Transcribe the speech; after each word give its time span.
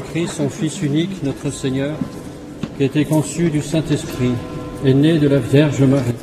Jésus-Christ, 0.00 0.36
son 0.36 0.48
Fils 0.48 0.82
unique, 0.82 1.22
notre 1.22 1.50
Seigneur, 1.50 1.94
qui 2.76 2.84
a 2.84 2.86
été 2.86 3.04
conçu 3.04 3.50
du 3.50 3.60
Saint-Esprit, 3.60 4.32
est 4.84 4.94
né 4.94 5.18
de 5.18 5.28
la 5.28 5.38
Vierge 5.38 5.82
Marie, 5.82 6.14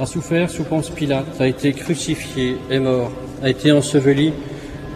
a 0.00 0.06
souffert 0.06 0.50
sous 0.50 0.64
Ponce 0.64 0.90
Pilate, 0.90 1.40
a 1.40 1.46
été 1.46 1.72
crucifié, 1.72 2.56
est 2.70 2.78
mort, 2.78 3.10
a 3.42 3.50
été 3.50 3.72
enseveli, 3.72 4.32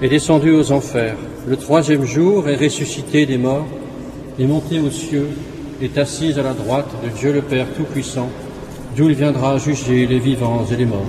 est 0.00 0.08
descendu 0.08 0.52
aux 0.52 0.72
enfers. 0.72 1.16
Le 1.46 1.56
troisième 1.56 2.04
jour 2.04 2.48
est 2.48 2.56
ressuscité 2.56 3.26
des 3.26 3.38
morts, 3.38 3.66
est 4.38 4.46
monté 4.46 4.80
aux 4.80 4.90
cieux, 4.90 5.28
est 5.82 5.98
assis 5.98 6.32
à 6.38 6.42
la 6.42 6.54
droite 6.54 6.90
de 7.04 7.10
Dieu 7.10 7.32
le 7.32 7.42
Père 7.42 7.66
Tout-Puissant, 7.76 8.28
d'où 8.96 9.08
il 9.08 9.16
viendra 9.16 9.58
juger 9.58 10.06
les 10.06 10.18
vivants 10.18 10.64
et 10.70 10.76
les 10.76 10.86
morts. 10.86 11.06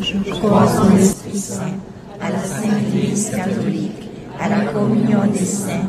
Je 0.00 0.18
crois 0.30 0.66
en 0.80 0.94
l'Esprit 0.94 1.38
Saint, 1.38 1.78
à 2.20 2.30
la 2.30 2.42
Sainte 2.42 2.82
Église 2.94 3.30
catholique, 3.30 4.10
à 4.38 4.48
la 4.48 4.64
communion 4.66 5.20
des 5.32 5.44
saints, 5.44 5.88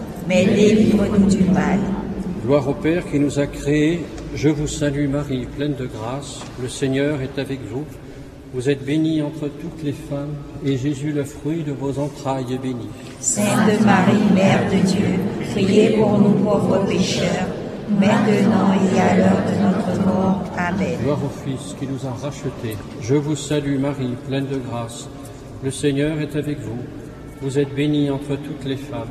mais 0.27 0.45
délivre-nous 0.45 1.27
du 1.27 1.43
mal. 1.51 1.79
Gloire 2.45 2.67
au 2.67 2.73
Père 2.73 3.09
qui 3.09 3.19
nous 3.19 3.39
a 3.39 3.47
créés. 3.47 4.03
Je 4.35 4.49
vous 4.49 4.67
salue 4.67 5.07
Marie, 5.07 5.45
pleine 5.57 5.75
de 5.75 5.85
grâce. 5.85 6.39
Le 6.61 6.69
Seigneur 6.69 7.21
est 7.21 7.39
avec 7.39 7.59
vous. 7.69 7.83
Vous 8.53 8.69
êtes 8.69 8.83
bénie 8.83 9.21
entre 9.21 9.47
toutes 9.47 9.81
les 9.81 9.93
femmes, 9.93 10.35
et 10.65 10.75
Jésus, 10.75 11.13
le 11.13 11.23
fruit 11.23 11.63
de 11.63 11.71
vos 11.71 11.97
entrailles, 11.99 12.51
est 12.51 12.57
béni. 12.57 12.89
Sainte 13.21 13.79
Marie, 13.85 14.33
Mère 14.35 14.69
de 14.69 14.85
Dieu, 14.85 15.05
priez 15.51 15.91
pour 15.91 16.19
nous 16.19 16.33
pauvres 16.33 16.85
pécheurs, 16.85 17.47
maintenant 17.89 18.73
et 18.73 18.99
à 18.99 19.15
l'heure 19.15 19.41
de 19.47 19.63
notre 19.63 20.05
mort. 20.05 20.43
Amen. 20.57 20.97
Gloire 21.01 21.19
au 21.23 21.49
Fils 21.49 21.75
qui 21.79 21.87
nous 21.87 22.05
a 22.05 22.11
rachetés. 22.11 22.75
Je 23.01 23.15
vous 23.15 23.37
salue 23.37 23.79
Marie, 23.79 24.15
pleine 24.27 24.47
de 24.47 24.57
grâce. 24.57 25.07
Le 25.63 25.71
Seigneur 25.71 26.19
est 26.19 26.35
avec 26.35 26.59
vous. 26.59 26.79
Vous 27.41 27.57
êtes 27.57 27.73
bénie 27.73 28.09
entre 28.09 28.35
toutes 28.35 28.65
les 28.65 28.75
femmes, 28.75 29.07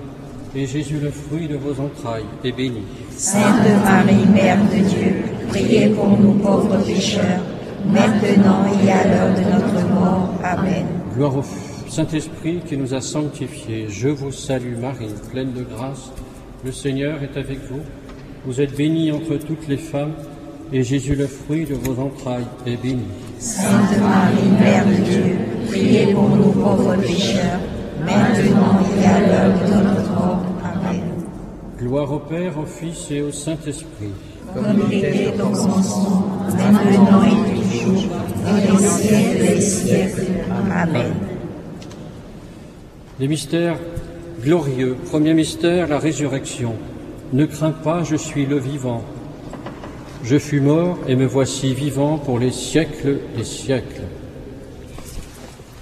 et 0.54 0.66
Jésus, 0.66 0.98
le 1.00 1.10
fruit 1.10 1.46
de 1.48 1.56
vos 1.56 1.80
entrailles, 1.80 2.24
est 2.44 2.52
béni. 2.52 2.82
Sainte 3.10 3.66
Marie, 3.84 4.26
Mère 4.32 4.58
de 4.64 4.88
Dieu, 4.88 5.14
priez 5.48 5.88
pour 5.88 6.08
nous 6.18 6.32
pauvres 6.34 6.78
pécheurs, 6.84 7.42
maintenant 7.86 8.64
et 8.84 8.90
à 8.90 9.06
l'heure 9.06 9.34
de 9.34 9.42
notre 9.42 9.88
mort. 9.88 10.34
Amen. 10.42 10.86
Gloire 11.14 11.36
au 11.36 11.44
Saint-Esprit 11.88 12.60
qui 12.66 12.76
nous 12.76 12.94
a 12.94 13.00
sanctifiés. 13.00 13.86
Je 13.88 14.08
vous 14.08 14.32
salue 14.32 14.76
Marie, 14.76 15.14
pleine 15.30 15.52
de 15.52 15.62
grâce. 15.62 16.12
Le 16.64 16.72
Seigneur 16.72 17.22
est 17.22 17.38
avec 17.38 17.58
vous. 17.70 17.80
Vous 18.46 18.60
êtes 18.60 18.76
bénie 18.76 19.12
entre 19.12 19.36
toutes 19.36 19.68
les 19.68 19.76
femmes, 19.76 20.14
et 20.72 20.82
Jésus, 20.82 21.14
le 21.14 21.26
fruit 21.26 21.64
de 21.64 21.74
vos 21.74 22.00
entrailles, 22.00 22.46
est 22.66 22.80
béni. 22.80 23.06
Sainte 23.38 23.98
Marie, 24.00 24.50
Mère 24.60 24.86
de 24.86 25.04
Dieu, 25.04 25.36
priez 25.68 26.12
pour 26.12 26.28
nous 26.28 26.52
pauvres 26.52 26.96
pécheurs, 26.96 27.60
maintenant 28.04 28.80
et 29.00 29.06
à 29.06 29.20
l'heure 29.20 29.54
de 29.58 29.72
notre 29.72 30.10
mort. 30.12 30.42
Amen. 30.64 31.02
Gloire 31.78 32.12
au 32.12 32.18
Père, 32.18 32.58
au 32.58 32.66
Fils 32.66 33.10
et 33.10 33.22
au 33.22 33.32
Saint-Esprit. 33.32 34.12
Comme 34.54 34.82
il 34.90 34.98
était 35.04 35.28
au 35.28 35.50
commencement, 35.50 36.26
maintenant 36.56 37.22
et 37.24 37.60
toujours, 37.60 38.02
et 38.02 38.68
dans 38.68 38.78
les 38.78 38.88
siècles 38.88 39.54
des 39.54 39.60
siècles. 39.60 40.26
Amen. 40.74 41.12
Les 43.20 43.28
mystères 43.28 43.76
glorieux. 44.42 44.96
Premier 45.10 45.34
mystère, 45.34 45.88
la 45.88 45.98
résurrection. 45.98 46.74
Ne 47.32 47.46
crains 47.46 47.70
pas, 47.70 48.02
je 48.02 48.16
suis 48.16 48.46
le 48.46 48.58
vivant. 48.58 49.02
Je 50.24 50.38
fus 50.38 50.60
mort 50.60 50.98
et 51.06 51.16
me 51.16 51.26
voici 51.26 51.72
vivant 51.74 52.18
pour 52.18 52.38
les 52.38 52.50
siècles 52.50 53.18
des 53.36 53.44
siècles. 53.44 54.02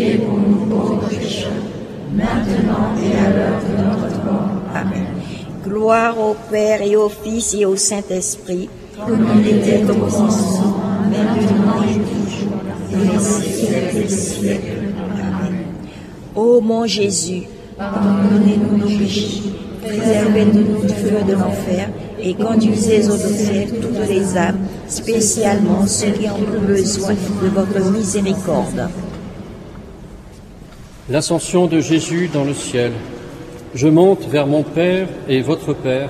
priez 0.00 0.18
pour 0.18 0.38
nous 0.38 0.66
pauvres 0.66 1.08
pécheurs, 1.08 1.52
maintenant 2.14 2.94
et 3.02 3.18
à 3.18 3.30
l'heure 3.30 3.60
de 3.60 3.84
notre 3.84 4.24
mort. 4.24 4.50
Amen. 4.74 5.06
Gloire 5.64 6.18
au 6.18 6.36
Père 6.50 6.82
et 6.82 6.96
au 6.96 7.08
Fils 7.08 7.54
et 7.54 7.66
au 7.66 7.76
Saint-Esprit, 7.76 8.68
Comme 9.06 9.26
il 9.38 9.48
était 9.48 9.84
au 9.84 9.94
commencement, 9.94 10.76
maintenant 11.10 11.82
et 11.82 11.94
toujours, 11.94 12.60
et 12.92 13.16
au 13.16 13.20
siècle 13.20 13.96
des 13.96 14.08
siècles. 14.08 14.78
Amen. 15.14 15.64
Ô 16.34 16.60
mon 16.60 16.86
Jésus, 16.86 17.42
Pardonnez-nous 17.76 18.76
nos 18.76 18.98
péchés, 18.98 19.42
préservez-nous 19.82 20.82
du 20.82 20.88
feu 20.88 21.24
de 21.26 21.32
l'enfer 21.32 21.88
et 22.22 22.34
conduisez 22.34 23.08
au 23.08 23.16
ciel 23.16 23.70
toutes 23.80 24.06
les 24.06 24.36
âmes, 24.36 24.58
spécialement 24.86 25.86
ceux 25.86 26.10
qui 26.10 26.28
ont 26.28 26.52
le 26.52 26.58
besoin 26.58 27.14
de 27.14 27.48
votre 27.48 27.90
miséricorde. 27.90 28.88
L'ascension 31.10 31.66
de 31.66 31.80
Jésus 31.80 32.30
dans 32.32 32.44
le 32.44 32.54
ciel. 32.54 32.92
Je 33.74 33.88
monte 33.88 34.28
vers 34.28 34.46
mon 34.46 34.62
Père 34.62 35.08
et 35.28 35.42
votre 35.42 35.72
Père, 35.72 36.08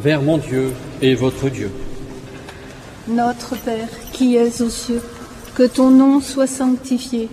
vers 0.00 0.20
mon 0.22 0.38
Dieu 0.38 0.72
et 1.00 1.14
votre 1.14 1.48
Dieu. 1.48 1.70
Notre 3.06 3.54
Père 3.54 3.88
qui 4.12 4.34
es 4.34 4.60
aux 4.60 4.70
cieux, 4.70 5.00
que 5.54 5.62
ton 5.62 5.90
nom 5.90 6.20
soit 6.20 6.48
sanctifié, 6.48 7.28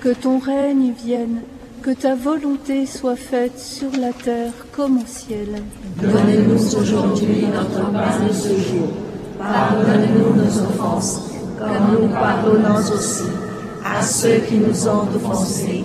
que 0.00 0.14
ton 0.14 0.38
règne 0.38 0.94
vienne, 1.04 1.42
que 1.82 1.90
ta 1.90 2.14
volonté 2.14 2.86
soit 2.86 3.16
faite 3.16 3.58
sur 3.58 3.90
la 4.00 4.12
terre 4.14 4.52
comme 4.72 5.00
au 5.00 5.06
ciel. 5.06 5.62
Donnez-nous 6.00 6.74
aujourd'hui 6.74 7.48
notre 7.52 7.92
pain 7.92 8.26
de 8.26 8.32
ce 8.32 8.48
jour. 8.48 8.88
Pardonnez-nous 9.38 10.42
nos 10.42 10.62
offenses, 10.62 11.20
comme 11.58 12.00
nous 12.00 12.08
pardonnons 12.08 12.78
aussi 12.78 13.24
à 13.84 14.00
ceux 14.00 14.38
qui 14.48 14.54
nous 14.54 14.88
ont 14.88 15.06
offensés. 15.14 15.84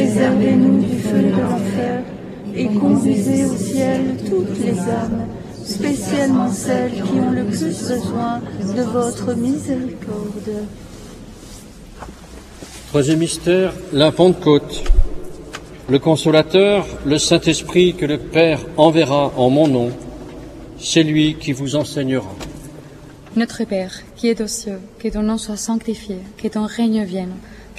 préservez-nous 0.00 0.80
du 0.80 0.98
feu 0.98 1.22
de 1.22 1.40
l'enfer, 1.42 2.02
et 2.54 2.66
conduisez 2.66 3.44
au 3.44 3.54
ciel 3.54 4.16
toutes 4.28 4.58
les 4.64 4.78
âmes, 4.78 5.26
spécialement 5.62 6.50
celles 6.50 6.92
qui 6.92 7.20
ont 7.20 7.30
le 7.30 7.44
plus 7.44 7.64
besoin 7.64 8.40
de 8.76 8.82
votre 8.82 9.34
miséricorde. 9.34 10.64
Troisième 12.88 13.18
mystère, 13.18 13.74
la 13.92 14.10
Pentecôte. 14.10 14.84
Le 15.90 15.98
consolateur, 15.98 16.86
le 17.04 17.18
Saint-Esprit 17.18 17.94
que 17.94 18.06
le 18.06 18.16
Père 18.16 18.60
enverra 18.78 19.32
en 19.36 19.50
mon 19.50 19.68
nom, 19.68 19.90
c'est 20.78 21.02
lui 21.02 21.34
qui 21.34 21.52
vous 21.52 21.76
enseignera. 21.76 22.34
Notre 23.36 23.64
Père, 23.64 23.92
qui 24.16 24.28
es 24.28 24.40
aux 24.40 24.46
cieux, 24.46 24.80
que 24.98 25.08
ton 25.08 25.22
nom 25.22 25.36
soit 25.36 25.56
sanctifié, 25.56 26.16
que 26.42 26.48
ton 26.48 26.64
règne 26.64 27.04
vienne, 27.04 27.34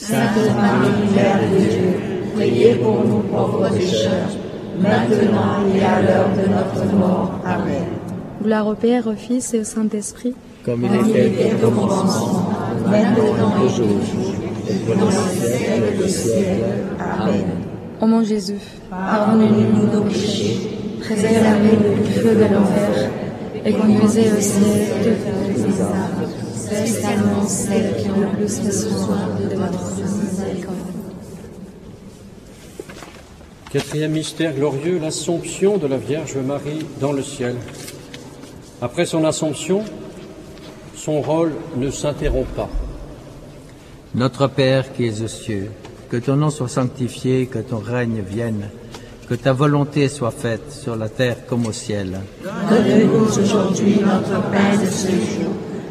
Sainte 0.00 0.54
Marie, 0.56 1.12
Mère 1.14 1.40
de 1.42 1.58
Dieu, 1.58 1.80
priez 2.36 2.74
pour 2.76 3.04
nous 3.04 3.18
pauvres 3.18 3.68
pécheurs, 3.70 4.30
maintenant 4.78 5.66
et 5.74 5.82
à 5.84 6.00
l'heure 6.00 6.28
de 6.36 6.48
notre 6.48 6.94
mort. 6.96 7.32
Amen. 7.44 7.82
Gloire 8.42 8.68
au 8.68 8.74
Père, 8.74 9.08
au 9.08 9.14
Fils 9.14 9.52
et 9.54 9.60
au 9.60 9.64
Saint-Esprit, 9.64 10.34
comme 10.64 10.84
il 10.84 11.10
Il 11.10 11.16
était 11.16 11.64
au 11.64 11.70
commencement, 11.70 12.48
maintenant 12.86 13.54
et 13.56 13.66
toujours, 13.66 13.86
et 14.70 14.94
dans 14.96 15.06
les 15.06 15.48
siècles 15.48 16.02
des 16.02 16.08
siècles. 16.08 16.64
Amen. 17.00 17.44
Ô 18.00 18.06
mon 18.06 18.22
Jésus, 18.22 18.60
Pardonnez-nous 18.90 19.92
nos 19.92 20.02
péchés, 20.02 20.56
préservez-nous 21.00 22.04
du 22.04 22.12
feu 22.12 22.36
de 22.36 22.54
l'enfer, 22.54 23.10
et 23.64 23.72
conduisez 23.72 24.30
au 24.30 24.40
ciel 24.40 24.64
âmes, 25.02 25.37
spécialement 26.68 27.46
celles 27.46 27.96
qui 27.96 28.10
ont 28.10 28.20
le 28.20 28.28
plus 28.36 28.60
besoin 28.60 29.28
de 29.40 29.54
votre 29.54 29.94
miséricorde. 29.96 30.76
Quatrième 33.70 34.12
mystère 34.12 34.54
glorieux, 34.54 34.98
l'Assomption 34.98 35.78
de 35.78 35.86
la 35.86 35.96
Vierge 35.98 36.36
Marie 36.36 36.86
dans 37.00 37.12
le 37.12 37.22
ciel. 37.22 37.56
Après 38.80 39.06
son 39.06 39.24
Assomption, 39.24 39.82
son 40.94 41.20
rôle 41.20 41.52
ne 41.76 41.90
s'interrompt 41.90 42.48
pas. 42.54 42.70
Notre 44.14 44.46
Père 44.46 44.92
qui 44.92 45.06
es 45.06 45.22
aux 45.22 45.28
cieux, 45.28 45.70
que 46.10 46.16
ton 46.16 46.36
nom 46.36 46.50
soit 46.50 46.68
sanctifié, 46.68 47.46
que 47.46 47.58
ton 47.58 47.78
règne 47.78 48.20
vienne, 48.20 48.70
que 49.28 49.34
ta 49.34 49.52
volonté 49.52 50.08
soit 50.08 50.30
faite 50.30 50.72
sur 50.72 50.96
la 50.96 51.08
terre 51.08 51.46
comme 51.46 51.66
au 51.66 51.72
ciel. 51.72 52.20
Donne-nous 52.42 53.24
aujourd'hui 53.24 54.00
notre 54.00 54.42
pain 54.50 54.82
de 54.82 54.90
ce 54.90 55.08
jour. 55.08 55.67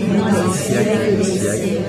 les 0.00 0.58
siècles 0.58 1.16
des 1.18 1.24
siècles. 1.24 1.80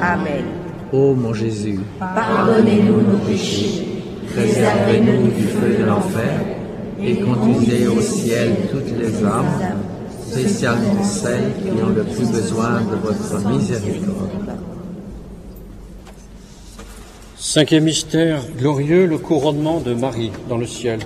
Amen. 0.00 0.44
Ô 0.92 1.14
mon 1.14 1.32
Jésus, 1.32 1.80
Pardonnez-nous 1.98 3.00
nos 3.00 3.18
péchés, 3.26 3.86
préservez-nous 4.34 5.28
du 5.28 5.44
feu 5.44 5.76
de 5.78 5.84
l'enfer 5.84 6.40
et 7.02 7.16
conduisez 7.16 7.86
au 7.86 8.00
ciel 8.00 8.52
toutes 8.70 8.98
les 8.98 9.24
âmes, 9.24 9.78
spécialement 10.30 11.02
celles 11.02 11.52
qui 11.62 11.82
ont 11.82 11.88
le 11.88 12.04
plus 12.04 12.30
besoin 12.30 12.80
de 12.82 12.96
votre 12.96 13.48
miséricorde. 13.48 14.28
Cinquième 17.38 17.84
mystère 17.84 18.40
glorieux, 18.58 19.06
le 19.06 19.18
couronnement 19.18 19.80
de 19.80 19.94
Marie 19.94 20.32
dans 20.48 20.58
le 20.58 20.66
ciel. 20.66 21.00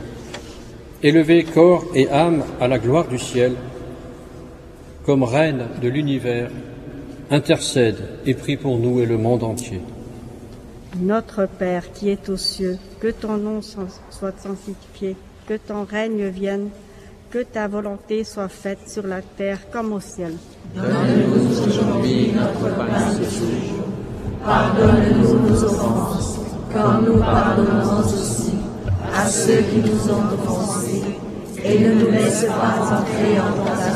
Élevez 1.03 1.45
corps 1.45 1.85
et 1.95 2.09
âme 2.11 2.43
à 2.61 2.69
la 2.69 2.79
gloire 2.79 3.09
du 3.09 3.19
ciel, 3.19 3.55
comme 5.07 5.23
reine 5.23 5.69
de 5.81 5.89
l'univers, 5.89 6.51
intercède 7.31 7.97
et 8.27 8.35
prie 8.35 8.57
pour 8.57 8.77
nous 8.77 9.01
et 9.01 9.07
le 9.07 9.17
monde 9.17 9.45
entier. 9.45 9.81
Notre 11.01 11.47
Père 11.47 11.93
qui 11.93 12.11
es 12.11 12.29
aux 12.29 12.37
cieux, 12.37 12.77
que 13.01 13.13
ton 13.13 13.37
nom 13.37 13.61
soit 13.63 14.35
sanctifié, 14.43 15.17
que 15.47 15.55
ton 15.55 15.85
règne 15.85 16.27
vienne, 16.29 16.71
que 17.31 17.43
ta 17.43 17.69
volonté 17.69 18.25
soit 18.25 18.49
faite 18.49 18.89
sur 18.89 19.07
la 19.07 19.23
terre 19.23 19.71
comme 19.71 19.93
au 19.93 20.01
ciel. 20.01 20.33
Donne-nous 20.75 21.67
aujourd'hui 21.67 22.33
notre 22.33 22.77
pain 22.77 23.13
de 23.19 23.25
ce 23.25 23.41
jour. 23.41 23.87
Pardonne-nous 24.45 25.49
nos 25.49 25.65
offenses, 25.65 26.39
comme 26.73 27.05
nous 27.07 27.21
pardonnons 27.21 28.01
aussi 28.01 28.53
à 29.15 29.27
ceux 29.29 29.63
qui 29.71 29.79
nous 29.79 30.11
ont 30.11 30.35
offensés. 30.35 31.03
Et 31.65 31.81
ne 31.81 31.95
nous 31.95 32.11
laisse 32.13 32.45
pas 32.45 32.79
entrer 32.81 33.41
en 33.41 33.51
tentation, 33.59 33.96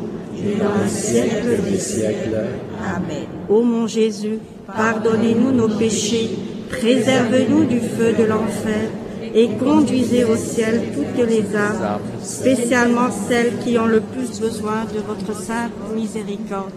et 0.45 0.55
dans 0.59 0.81
le 0.81 0.89
siècle 0.89 1.61
des 1.69 1.79
siècles. 1.79 2.37
Amen. 2.83 3.27
Ô 3.49 3.61
mon 3.61 3.87
Jésus, 3.87 4.39
pardonnez-nous 4.67 5.51
nos 5.51 5.69
péchés, 5.69 6.29
préservez-nous 6.69 7.65
du 7.65 7.79
feu 7.79 8.13
de 8.17 8.23
l'enfer, 8.23 8.89
et 9.33 9.49
conduisez 9.57 10.25
au 10.25 10.35
ciel 10.35 10.81
toutes 10.93 11.27
les 11.27 11.55
âmes, 11.55 11.99
spécialement 12.21 13.09
celles 13.11 13.57
qui 13.63 13.77
ont 13.77 13.85
le 13.85 14.01
plus 14.01 14.39
besoin 14.39 14.85
de 14.93 14.99
votre 14.99 15.39
sainte 15.39 15.71
miséricorde. 15.95 16.71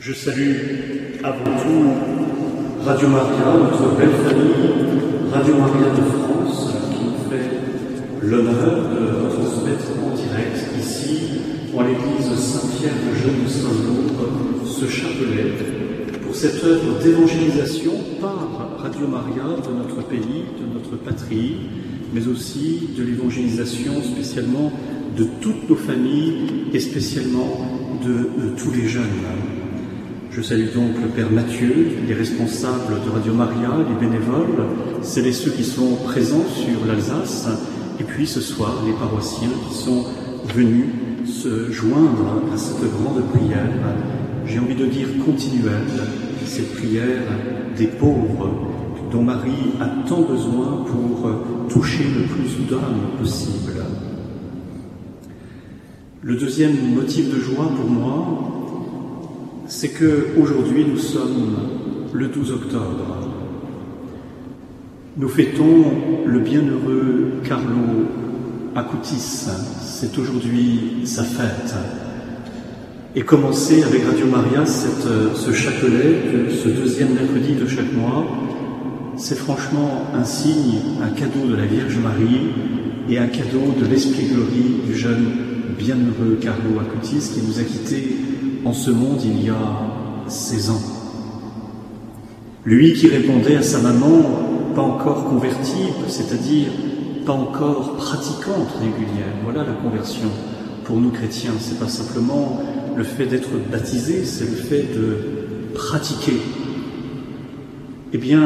Je 0.00 0.14
salue 0.14 1.20
avant 1.22 1.58
tout 1.62 2.17
Radio 2.84 3.08
Maria, 3.08 3.54
notre 3.58 3.96
belle 3.96 4.10
famille, 4.24 5.32
Radio 5.32 5.54
Maria 5.54 5.90
de 5.90 6.02
France, 6.02 6.72
qui 6.92 7.04
nous 7.04 7.30
fait 7.30 8.26
l'honneur 8.26 8.88
de 8.88 9.26
retransmettre 9.26 9.86
en 10.04 10.14
direct 10.14 10.58
ici, 10.78 11.40
en 11.76 11.82
l'église 11.82 12.34
Saint-Pierre 12.38 12.94
de 12.94 13.14
Jeune 13.16 13.48
Saint-Lourdes, 13.48 14.64
ce 14.64 14.86
chapelet 14.86 15.52
pour 16.24 16.34
cette 16.34 16.62
œuvre 16.64 17.02
d'évangélisation 17.02 17.92
par 18.20 18.78
Radio 18.78 19.06
Maria 19.06 19.44
de 19.44 19.76
notre 19.76 20.06
pays, 20.08 20.44
de 20.60 20.72
notre 20.72 20.96
patrie, 21.02 21.56
mais 22.14 22.26
aussi 22.28 22.88
de 22.96 23.02
l'évangélisation 23.02 24.02
spécialement 24.02 24.72
de 25.16 25.26
toutes 25.40 25.68
nos 25.68 25.76
familles 25.76 26.66
et 26.72 26.80
spécialement 26.80 27.66
de 28.06 28.56
tous 28.56 28.70
les 28.70 28.88
jeunes. 28.88 29.57
Je 30.38 30.44
salue 30.44 30.72
donc 30.72 30.92
le 31.02 31.08
Père 31.08 31.32
Mathieu, 31.32 31.96
les 32.06 32.14
responsables 32.14 32.94
de 33.04 33.10
Radio 33.10 33.34
Maria, 33.34 33.70
les 33.88 34.06
bénévoles, 34.06 34.66
celles 35.02 35.26
et 35.26 35.32
ceux 35.32 35.50
qui 35.50 35.64
sont 35.64 35.96
présents 36.04 36.46
sur 36.54 36.86
l'Alsace, 36.86 37.48
et 37.98 38.04
puis 38.04 38.24
ce 38.24 38.40
soir 38.40 38.84
les 38.86 38.92
paroissiens 38.92 39.48
qui 39.68 39.74
sont 39.74 40.04
venus 40.54 40.84
se 41.26 41.72
joindre 41.72 42.44
à 42.54 42.56
cette 42.56 42.88
grande 42.88 43.24
prière, 43.32 43.66
j'ai 44.46 44.60
envie 44.60 44.76
de 44.76 44.86
dire 44.86 45.08
continuelle, 45.26 46.04
cette 46.46 46.72
prière 46.76 47.22
des 47.76 47.88
pauvres 47.88 48.48
dont 49.10 49.24
Marie 49.24 49.72
a 49.80 49.88
tant 50.08 50.22
besoin 50.22 50.84
pour 50.86 51.68
toucher 51.68 52.04
le 52.16 52.22
plus 52.22 52.64
d'hommes 52.68 53.18
possible. 53.18 53.72
Le 56.22 56.36
deuxième 56.36 56.94
motif 56.94 57.28
de 57.28 57.40
joie 57.40 57.72
pour 57.76 57.90
moi, 57.90 58.57
c'est 59.68 59.90
que 59.90 60.28
aujourd'hui 60.40 60.84
nous 60.88 60.98
sommes 60.98 61.56
le 62.14 62.28
12 62.28 62.52
octobre. 62.52 63.28
Nous 65.18 65.28
fêtons 65.28 65.84
le 66.24 66.40
bienheureux 66.40 67.32
Carlo 67.44 68.06
Acutis. 68.74 69.48
C'est 69.82 70.16
aujourd'hui 70.18 71.02
sa 71.04 71.22
fête. 71.22 71.74
Et 73.14 73.22
commencer 73.22 73.82
avec 73.82 74.04
Radio 74.04 74.26
Maria 74.26 74.64
ce 74.64 75.52
chapelet, 75.52 76.22
ce 76.50 76.68
deuxième 76.68 77.14
mercredi 77.14 77.54
de 77.54 77.66
chaque 77.66 77.92
mois, 77.92 78.26
c'est 79.16 79.36
franchement 79.36 80.04
un 80.14 80.24
signe, 80.24 80.78
un 81.02 81.10
cadeau 81.10 81.46
de 81.46 81.56
la 81.56 81.66
Vierge 81.66 81.98
Marie 81.98 82.40
et 83.10 83.18
un 83.18 83.26
cadeau 83.26 83.74
de 83.78 83.86
l'espièglerie 83.86 84.82
du 84.86 84.96
jeune 84.96 85.26
bienheureux 85.76 86.38
Carlo 86.40 86.80
Acutis 86.80 87.32
qui 87.34 87.42
nous 87.42 87.58
a 87.58 87.64
quittés 87.64 88.27
en 88.64 88.72
ce 88.72 88.90
monde 88.90 89.20
il 89.24 89.44
y 89.44 89.50
a 89.50 90.28
16 90.28 90.70
ans. 90.70 90.82
Lui 92.64 92.92
qui 92.92 93.08
répondait 93.08 93.56
à 93.56 93.62
sa 93.62 93.80
maman, 93.80 94.22
pas 94.74 94.82
encore 94.82 95.24
convertie, 95.24 95.88
c'est-à-dire 96.08 96.68
pas 97.24 97.32
encore 97.32 97.96
pratiquante 97.96 98.70
régulière. 98.80 99.32
Voilà 99.44 99.64
la 99.64 99.72
conversion. 99.72 100.28
Pour 100.84 100.96
nous 100.96 101.10
chrétiens, 101.10 101.52
c'est 101.58 101.78
pas 101.78 101.88
simplement 101.88 102.60
le 102.96 103.04
fait 103.04 103.26
d'être 103.26 103.50
baptisé, 103.70 104.24
c'est 104.24 104.44
le 104.44 104.56
fait 104.56 104.86
de 104.94 105.74
pratiquer. 105.74 106.40
Eh 108.12 108.18
bien, 108.18 108.42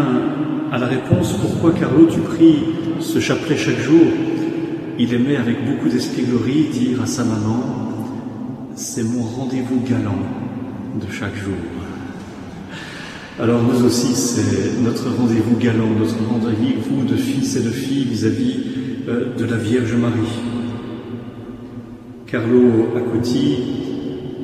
à 0.73 0.79
la 0.79 0.87
réponse 0.87 1.35
pourquoi 1.35 1.73
Carlo 1.73 2.07
tu 2.07 2.19
pries 2.21 2.65
ce 3.01 3.19
chapelet 3.21 3.57
chaque 3.57 3.79
jour, 3.79 4.03
il 4.99 5.15
aimait 5.15 5.37
avec 5.37 5.65
beaucoup 5.65 5.89
d'espièglerie 5.89 6.69
dire 6.73 7.03
à 7.03 7.07
sa 7.07 7.25
maman 7.25 7.82
c'est 8.75 9.03
mon 9.03 9.23
rendez-vous 9.23 9.81
galant 9.81 10.19
de 11.01 11.13
chaque 11.13 11.37
jour. 11.37 11.55
Alors 13.41 13.63
nous 13.63 13.85
aussi, 13.85 14.15
c'est 14.15 14.81
notre 14.83 15.09
rendez-vous 15.11 15.57
galant, 15.57 15.91
notre 15.99 16.17
rendez-vous 16.29 17.05
de 17.05 17.17
fils 17.17 17.57
et 17.57 17.63
de 17.63 17.71
filles 17.71 18.05
vis-à-vis 18.05 18.61
euh, 19.09 19.35
de 19.37 19.45
la 19.45 19.57
Vierge 19.57 19.95
Marie. 19.95 20.41
Carlo 22.27 22.89
Acuti 22.97 23.57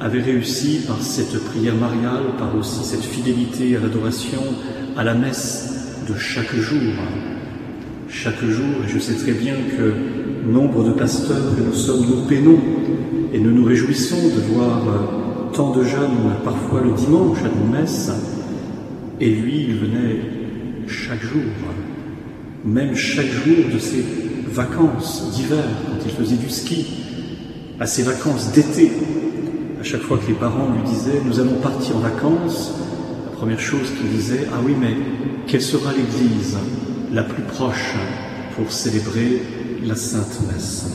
avait 0.00 0.22
réussi 0.22 0.80
par 0.86 1.00
cette 1.00 1.38
prière 1.44 1.74
mariale, 1.74 2.36
par 2.38 2.54
aussi 2.56 2.84
cette 2.84 3.04
fidélité 3.04 3.76
à 3.76 3.80
l'adoration, 3.80 4.42
à 4.96 5.04
la 5.04 5.14
messe 5.14 5.96
de 6.08 6.14
chaque 6.16 6.54
jour. 6.54 6.92
Chaque 8.10 8.42
jour, 8.42 8.64
et 8.84 8.88
je 8.88 8.98
sais 8.98 9.14
très 9.14 9.32
bien 9.32 9.54
que 9.76 10.50
nombre 10.50 10.82
de 10.82 10.92
pasteurs 10.92 11.54
que 11.54 11.60
nous 11.60 11.74
sommes, 11.74 12.06
nous 12.08 12.26
peinons 12.26 12.58
et 13.34 13.38
nous 13.38 13.50
nous 13.50 13.64
réjouissons 13.64 14.28
de 14.34 14.54
voir 14.54 14.88
euh, 14.88 15.52
tant 15.52 15.72
de 15.72 15.84
jeunes, 15.84 16.36
parfois 16.42 16.80
le 16.80 16.92
dimanche 16.92 17.38
à 17.40 17.48
nos 17.48 17.70
messes, 17.70 18.10
et 19.20 19.28
lui, 19.28 19.66
il 19.68 19.76
venait 19.76 20.20
chaque 20.86 21.22
jour, 21.22 21.42
même 22.64 22.94
chaque 22.94 23.26
jour 23.26 23.56
de 23.72 23.78
ses 23.78 24.04
vacances 24.50 25.30
d'hiver, 25.34 25.64
quand 25.86 26.04
il 26.06 26.10
faisait 26.10 26.36
du 26.36 26.48
ski, 26.48 26.86
à 27.78 27.86
ses 27.86 28.04
vacances 28.04 28.52
d'été, 28.52 28.90
à 29.78 29.84
chaque 29.84 30.00
fois 30.00 30.18
que 30.18 30.28
les 30.28 30.34
parents 30.34 30.68
lui 30.72 30.82
disaient 30.90 31.20
Nous 31.24 31.40
allons 31.40 31.60
partir 31.62 31.96
en 31.96 32.00
vacances, 32.00 32.74
la 33.26 33.36
première 33.36 33.60
chose 33.60 33.90
qu'il 33.90 34.08
disait 34.08 34.46
Ah 34.52 34.60
oui, 34.64 34.74
mais 34.80 34.96
quelle 35.46 35.62
sera 35.62 35.92
l'église? 35.92 36.56
La 37.12 37.22
plus 37.22 37.42
proche 37.42 37.94
pour 38.56 38.70
célébrer 38.70 39.42
la 39.84 39.94
Sainte 39.94 40.40
Messe 40.52 40.86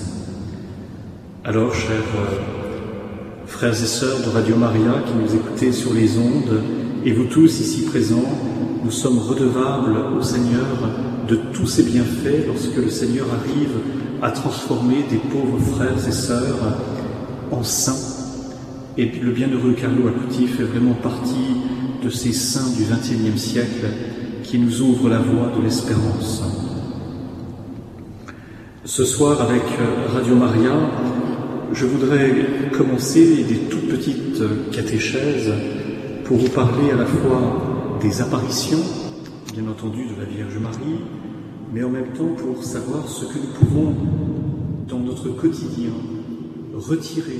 Alors, 1.43 1.73
chers 1.73 1.89
euh, 1.91 3.45
frères 3.47 3.71
et 3.71 3.87
sœurs 3.87 4.19
de 4.19 4.29
Radio 4.29 4.55
Maria 4.55 5.01
qui 5.05 5.13
nous 5.13 5.35
écoutez 5.35 5.71
sur 5.71 5.93
les 5.93 6.17
ondes, 6.17 6.61
et 7.05 7.11
vous 7.11 7.25
tous 7.25 7.59
ici 7.59 7.83
présents, 7.85 8.39
nous 8.83 8.91
sommes 8.91 9.17
redevables 9.17 9.95
au 10.17 10.21
Seigneur 10.21 10.65
de 11.27 11.35
tous 11.53 11.67
ses 11.67 11.83
bienfaits 11.83 12.45
lorsque 12.47 12.75
le 12.75 12.89
Seigneur 12.89 13.27
arrive 13.33 13.75
à 14.21 14.31
transformer 14.31 15.03
des 15.09 15.17
pauvres 15.17 15.59
frères 15.59 16.07
et 16.07 16.11
sœurs 16.11 16.77
en 17.51 17.63
saints. 17.63 18.13
Et 18.97 19.05
le 19.05 19.31
bienheureux 19.31 19.73
Carlo 19.73 20.07
Acuti 20.07 20.47
fait 20.47 20.63
vraiment 20.63 20.93
partie 20.93 21.57
de 22.03 22.09
ces 22.09 22.33
saints 22.33 22.71
du 22.77 22.83
XXIe 22.83 23.37
siècle 23.37 23.87
qui 24.43 24.59
nous 24.59 24.81
ouvrent 24.81 25.09
la 25.09 25.19
voie 25.19 25.51
de 25.57 25.63
l'espérance. 25.63 26.43
Ce 28.85 29.05
soir, 29.05 29.41
avec 29.41 29.63
Radio 30.13 30.35
Maria, 30.35 30.73
je 31.71 31.85
voudrais 31.85 32.69
commencer 32.71 33.43
des 33.43 33.59
toutes 33.69 33.87
petites 33.87 34.43
catéchèses 34.71 35.53
pour 36.25 36.37
vous 36.37 36.49
parler 36.49 36.91
à 36.91 36.97
la 36.97 37.05
fois 37.05 37.97
des 38.01 38.21
apparitions, 38.21 38.83
bien 39.53 39.67
entendu 39.69 40.05
de 40.05 40.21
la 40.21 40.25
Vierge 40.25 40.57
Marie, 40.57 40.99
mais 41.73 41.83
en 41.83 41.89
même 41.89 42.13
temps 42.13 42.35
pour 42.37 42.63
savoir 42.63 43.07
ce 43.07 43.25
que 43.25 43.39
nous 43.39 43.53
pouvons, 43.59 43.95
dans 44.87 44.99
notre 44.99 45.29
quotidien, 45.29 45.91
retirer 46.75 47.39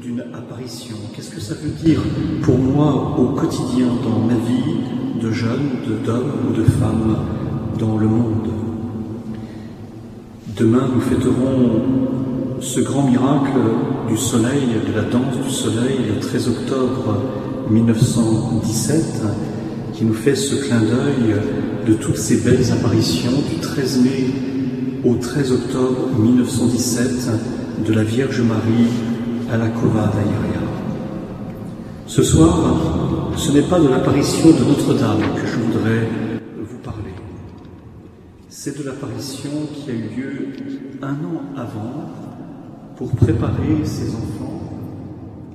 d'une 0.00 0.20
apparition. 0.34 0.96
Qu'est-ce 1.14 1.30
que 1.30 1.40
ça 1.40 1.54
veut 1.54 1.70
dire 1.84 2.00
pour 2.42 2.58
moi 2.58 3.16
au 3.18 3.34
quotidien, 3.34 3.86
dans 4.02 4.20
ma 4.20 4.34
vie 4.34 5.20
de 5.20 5.30
jeune, 5.30 5.70
d'homme 6.04 6.32
ou 6.48 6.56
de 6.56 6.64
femme 6.64 7.16
dans 7.78 7.98
le 7.98 8.06
monde? 8.06 8.48
Demain, 10.56 10.88
nous 10.94 11.00
fêterons 11.00 11.82
ce 12.60 12.80
grand 12.80 13.08
miracle 13.08 13.58
du 14.08 14.16
soleil, 14.16 14.68
de 14.86 14.96
la 14.96 15.02
danse 15.02 15.36
du 15.44 15.50
soleil, 15.50 15.98
le 16.14 16.20
13 16.20 16.48
octobre 16.48 17.22
1917, 17.70 19.04
qui 19.92 20.04
nous 20.04 20.14
fait 20.14 20.34
ce 20.34 20.54
clin 20.54 20.80
d'œil 20.80 21.36
de 21.86 21.94
toutes 21.94 22.16
ces 22.16 22.40
belles 22.40 22.72
apparitions 22.72 23.32
du 23.50 23.60
13 23.60 24.02
mai 24.02 24.30
au 25.04 25.14
13 25.14 25.52
octobre 25.52 26.08
1917 26.18 27.30
de 27.86 27.92
la 27.92 28.04
Vierge 28.04 28.40
Marie 28.40 29.09
à 29.50 29.56
la 29.56 29.68
Cova 29.68 30.06
d'Aïria. 30.06 30.60
Ce 32.06 32.22
soir, 32.22 33.30
ce 33.36 33.52
n'est 33.52 33.62
pas 33.62 33.80
de 33.80 33.88
l'apparition 33.88 34.50
de 34.50 34.64
Notre-Dame 34.64 35.22
que 35.34 35.46
je 35.46 35.56
voudrais 35.56 36.08
vous 36.58 36.78
parler. 36.78 37.14
C'est 38.48 38.78
de 38.78 38.84
l'apparition 38.84 39.50
qui 39.74 39.90
a 39.90 39.94
eu 39.94 40.08
lieu 40.16 40.48
un 41.02 41.14
an 41.14 41.42
avant 41.56 42.10
pour 42.96 43.10
préparer 43.12 43.84
ses 43.84 44.10
enfants 44.10 44.60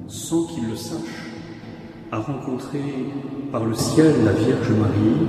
sans 0.08 0.46
qu'ils 0.46 0.70
le 0.70 0.76
sachent 0.76 1.32
à 2.12 2.20
rencontrer 2.20 2.82
par 3.52 3.66
le 3.66 3.76
ciel 3.76 4.14
la 4.24 4.32
Vierge 4.32 4.72
Marie, 4.72 5.28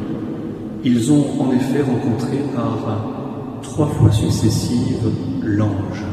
ils 0.84 1.12
ont 1.12 1.40
en 1.40 1.52
effet 1.52 1.82
rencontré 1.82 2.38
par 2.54 3.60
trois 3.62 3.88
fois 3.88 4.10
successives 4.12 5.10
l'ange, 5.42 6.04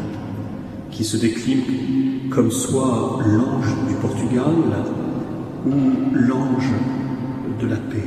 qui 0.94 1.04
se 1.04 1.18
décline 1.18 2.30
comme 2.30 2.52
soit 2.52 3.20
l'ange 3.26 3.76
du 3.88 3.96
Portugal 3.96 4.54
ou 5.66 5.72
l'ange 6.14 6.72
de 7.60 7.68
la 7.68 7.78
paix. 7.78 8.04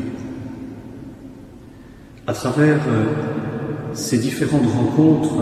À 2.27 2.33
travers 2.33 2.81
ces 3.93 4.19
différentes 4.19 4.67
rencontres, 4.67 5.35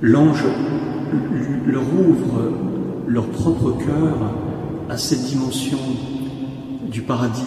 l'ange 0.00 0.44
leur 1.66 1.82
ouvre 1.82 2.52
leur 3.06 3.26
propre 3.28 3.72
cœur 3.72 4.32
à 4.88 4.96
cette 4.96 5.24
dimension 5.24 5.78
du 6.90 7.02
paradis, 7.02 7.42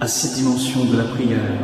à 0.00 0.06
cette 0.06 0.34
dimension 0.34 0.84
de 0.84 0.96
la 0.96 1.04
prière. 1.04 1.58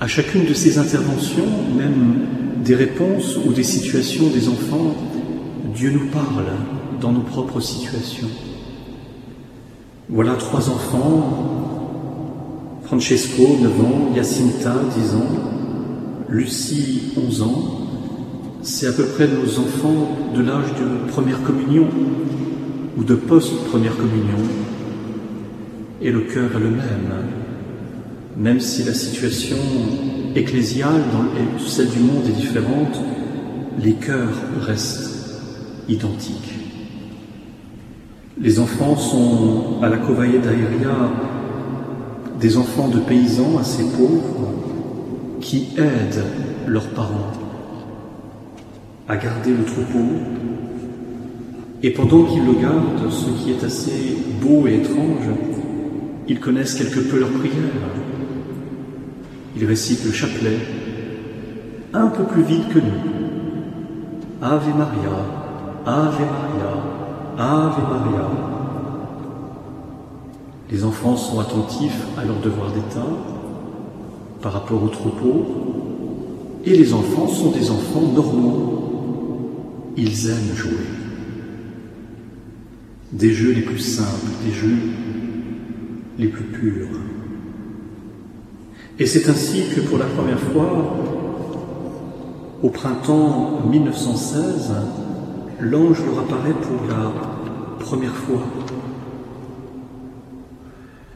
À 0.00 0.06
chacune 0.06 0.44
de 0.44 0.54
ces 0.54 0.78
interventions, 0.78 1.46
même 1.76 2.43
des 2.64 2.74
réponses 2.74 3.36
ou 3.44 3.52
des 3.52 3.62
situations 3.62 4.28
des 4.28 4.48
enfants, 4.48 4.94
Dieu 5.74 5.90
nous 5.90 6.10
parle 6.10 6.46
dans 7.00 7.12
nos 7.12 7.20
propres 7.20 7.60
situations. 7.60 8.28
Voilà 10.08 10.34
trois 10.34 10.70
enfants, 10.70 12.80
Francesco, 12.84 13.42
9 13.60 13.80
ans, 13.80 14.14
Jacinta, 14.14 14.74
10 14.96 15.14
ans, 15.14 15.26
Lucie, 16.28 17.12
11 17.16 17.42
ans. 17.42 17.80
C'est 18.62 18.86
à 18.86 18.92
peu 18.92 19.04
près 19.04 19.28
nos 19.28 19.58
enfants 19.58 20.16
de 20.34 20.42
l'âge 20.42 20.72
de 20.80 21.10
première 21.10 21.42
communion, 21.42 21.88
ou 22.96 23.04
de 23.04 23.14
post-première 23.14 23.96
communion, 23.96 24.38
et 26.00 26.10
le 26.10 26.20
cœur 26.20 26.50
est 26.54 26.60
le 26.60 26.70
même, 26.70 27.43
même 28.36 28.60
si 28.60 28.82
la 28.82 28.94
situation 28.94 29.56
ecclésiale 30.34 31.02
celle 31.66 31.88
du 31.88 32.00
monde 32.00 32.26
est 32.26 32.40
différente, 32.40 33.00
les 33.82 33.94
cœurs 33.94 34.36
restent 34.60 35.40
identiques. 35.88 36.54
Les 38.40 38.58
enfants 38.58 38.96
sont 38.96 39.82
à 39.82 39.88
la 39.88 39.98
Covaille 39.98 40.40
d'Aéria 40.40 41.10
des 42.40 42.56
enfants 42.56 42.88
de 42.88 42.98
paysans 42.98 43.58
assez 43.58 43.84
pauvres 43.84 44.52
qui 45.40 45.68
aident 45.76 46.24
leurs 46.66 46.88
parents 46.88 47.32
à 49.08 49.16
garder 49.16 49.50
le 49.50 49.64
troupeau 49.64 50.04
et 51.82 51.90
pendant 51.90 52.24
qu'ils 52.24 52.46
le 52.46 52.54
gardent, 52.54 53.10
ce 53.10 53.28
qui 53.42 53.50
est 53.50 53.62
assez 53.62 54.16
beau 54.40 54.66
et 54.66 54.76
étrange, 54.76 55.28
ils 56.26 56.40
connaissent 56.40 56.76
quelque 56.76 57.00
peu 57.00 57.20
leur 57.20 57.28
prière. 57.28 58.03
Ils 59.56 59.64
récitent 59.64 60.04
le 60.04 60.12
chapelet 60.12 60.58
un 61.92 62.08
peu 62.08 62.24
plus 62.24 62.42
vite 62.42 62.68
que 62.68 62.78
nous. 62.78 63.14
Ave 64.42 64.68
Maria, 64.76 65.10
Ave 65.86 66.20
Maria, 66.20 66.72
Ave 67.38 67.82
Maria. 67.82 68.30
Les 70.70 70.84
enfants 70.84 71.16
sont 71.16 71.38
attentifs 71.40 72.02
à 72.18 72.24
leur 72.24 72.40
devoir 72.40 72.72
d'État 72.72 73.06
par 74.42 74.52
rapport 74.52 74.82
au 74.82 74.88
troupeau, 74.88 75.46
et 76.64 76.76
les 76.76 76.92
enfants 76.92 77.28
sont 77.28 77.50
des 77.50 77.70
enfants 77.70 78.12
normaux. 78.14 78.80
Ils 79.96 80.28
aiment 80.28 80.56
jouer 80.56 80.72
des 83.12 83.32
jeux 83.32 83.52
les 83.52 83.62
plus 83.62 83.78
simples, 83.78 84.30
des 84.44 84.52
jeux 84.52 84.78
les 86.18 86.26
plus 86.26 86.44
purs. 86.44 86.88
Et 88.98 89.06
c'est 89.06 89.28
ainsi 89.28 89.64
que 89.74 89.80
pour 89.80 89.98
la 89.98 90.06
première 90.06 90.38
fois, 90.38 90.96
au 92.62 92.70
printemps 92.70 93.62
1916, 93.68 94.72
l'ange 95.60 96.02
leur 96.04 96.20
apparaît 96.20 96.52
pour 96.52 96.88
la 96.88 97.12
première 97.80 98.14
fois. 98.14 98.42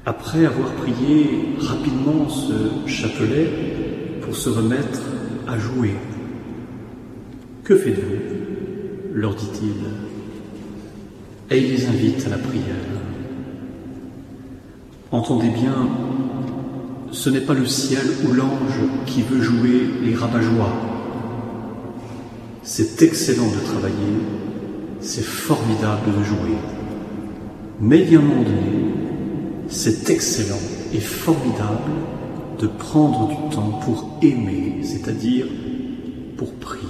Après 0.05 0.45
avoir 0.45 0.71
prié 0.73 1.57
rapidement 1.61 2.29
ce 2.29 2.89
chapelet 2.89 3.49
pour 4.23 4.35
se 4.35 4.49
remettre 4.49 5.03
à 5.47 5.59
jouer. 5.59 5.95
Que 7.65 7.77
faites-vous? 7.77 8.39
leur 9.19 9.35
dit-il 9.35 9.75
et 11.51 11.59
il 11.59 11.71
les 11.71 11.87
invite 11.87 12.27
à 12.27 12.31
la 12.31 12.39
prière. 12.39 12.63
Entendez 15.11 15.49
bien 15.49 15.89
ce 17.13 17.31
n'est 17.31 17.41
pas 17.41 17.55
le 17.55 17.67
ciel 17.67 18.05
ou 18.25 18.33
l'ange 18.33 18.81
qui 19.07 19.23
veut 19.23 19.41
jouer 19.41 19.89
les 20.03 20.15
rabat 20.15 20.41
C'est 22.63 23.03
excellent 23.03 23.49
de 23.49 23.65
travailler, 23.65 24.19
c'est 25.01 25.25
formidable 25.25 26.19
de 26.19 26.25
jouer. 26.25 26.57
Mais 27.81 28.01
il 28.01 28.13
y 28.13 28.17
a 28.17 28.19
un 28.19 28.23
moment 28.23 28.43
donné, 28.43 28.93
c'est 29.69 30.11
excellent 30.11 30.61
et 30.93 31.01
formidable 31.01 31.93
de 32.59 32.67
prendre 32.67 33.29
du 33.29 33.55
temps 33.55 33.81
pour 33.85 34.19
aimer, 34.23 34.81
c'est-à-dire 34.83 35.47
pour 36.37 36.53
prier. 36.55 36.83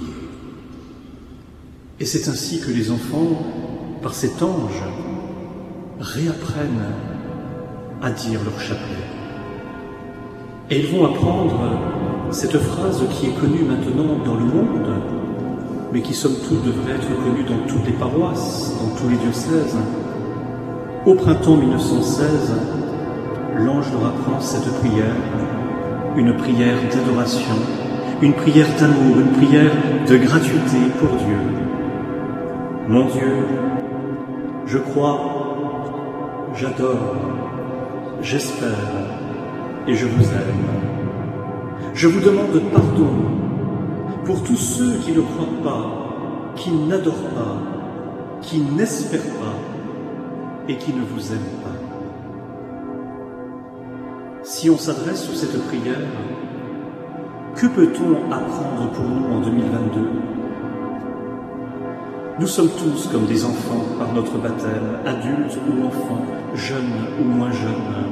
Et 1.99 2.05
c'est 2.05 2.27
ainsi 2.29 2.59
que 2.59 2.71
les 2.71 2.91
enfants, 2.91 3.45
par 4.01 4.13
cet 4.13 4.41
ange, 4.41 4.83
réapprennent 5.99 6.93
à 8.01 8.11
dire 8.11 8.39
leur 8.43 8.59
chapelet. 8.59 9.18
Et 10.71 10.81
ils 10.81 10.87
vont 10.87 11.03
apprendre 11.03 11.59
cette 12.29 12.57
phrase 12.59 13.01
qui 13.13 13.25
est 13.25 13.33
connue 13.33 13.63
maintenant 13.63 14.17
dans 14.23 14.35
le 14.35 14.45
monde, 14.45 15.01
mais 15.91 16.01
qui 16.01 16.13
somme 16.13 16.35
toute 16.47 16.63
devrait 16.63 16.93
être 16.93 17.07
connue 17.07 17.43
dans 17.43 17.67
toutes 17.67 17.87
les 17.87 17.93
paroisses, 17.93 18.75
dans 18.79 18.95
tous 18.95 19.09
les 19.09 19.17
diocèses. 19.17 19.75
Au 21.07 21.15
printemps 21.15 21.55
1916, 21.55 22.51
l'ange 23.65 23.91
leur 23.93 24.09
apprend 24.09 24.39
cette 24.39 24.71
prière, 24.79 25.15
une 26.15 26.35
prière 26.37 26.77
d'adoration, 26.93 27.55
une 28.21 28.33
prière 28.33 28.67
d'amour, 28.79 29.17
une 29.17 29.31
prière 29.43 29.71
de 30.07 30.17
gratuité 30.17 30.77
pour 30.99 31.09
Dieu. 31.17 31.39
Mon 32.87 33.05
Dieu, 33.05 33.37
je 34.67 34.77
crois, 34.77 35.19
j'adore, 36.53 37.15
j'espère 38.21 39.28
et 39.87 39.93
je 39.93 40.05
vous 40.05 40.23
aime. 40.23 40.65
Je 41.93 42.07
vous 42.07 42.19
demande 42.19 42.61
pardon 42.71 43.09
pour 44.25 44.43
tous 44.43 44.55
ceux 44.55 44.97
qui 44.99 45.11
ne 45.11 45.21
croient 45.21 45.63
pas, 45.63 46.53
qui 46.55 46.71
n'adorent 46.71 47.29
pas, 47.35 47.57
qui 48.41 48.59
n'espèrent 48.61 49.21
pas 49.21 49.55
et 50.67 50.77
qui 50.77 50.93
ne 50.93 51.01
vous 51.01 51.31
aiment 51.31 51.59
pas. 51.63 51.69
Si 54.43 54.69
on 54.69 54.77
s'adresse 54.77 55.23
sur 55.23 55.35
cette 55.35 55.59
prière, 55.67 56.07
que 57.55 57.67
peut-on 57.67 58.31
apprendre 58.31 58.89
pour 58.93 59.03
nous 59.03 59.35
en 59.35 59.41
2022 59.41 60.09
Nous 62.39 62.47
sommes 62.47 62.69
tous 62.69 63.09
comme 63.11 63.25
des 63.25 63.43
enfants 63.43 63.83
par 63.97 64.13
notre 64.13 64.37
baptême, 64.37 64.99
adultes 65.05 65.57
ou 65.67 65.85
enfants, 65.85 66.25
jeunes 66.53 67.07
ou 67.19 67.25
moins 67.25 67.51
jeunes. 67.51 68.08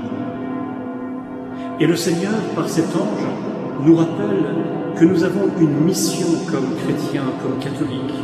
Et 1.80 1.86
le 1.86 1.96
Seigneur, 1.96 2.34
par 2.56 2.68
cet 2.68 2.88
ange, 2.96 3.28
nous 3.86 3.96
rappelle 3.96 4.46
que 4.96 5.06
nous 5.06 5.24
avons 5.24 5.48
une 5.60 5.86
mission 5.86 6.28
comme 6.50 6.76
chrétiens, 6.76 7.32
comme 7.44 7.60
catholiques. 7.60 8.16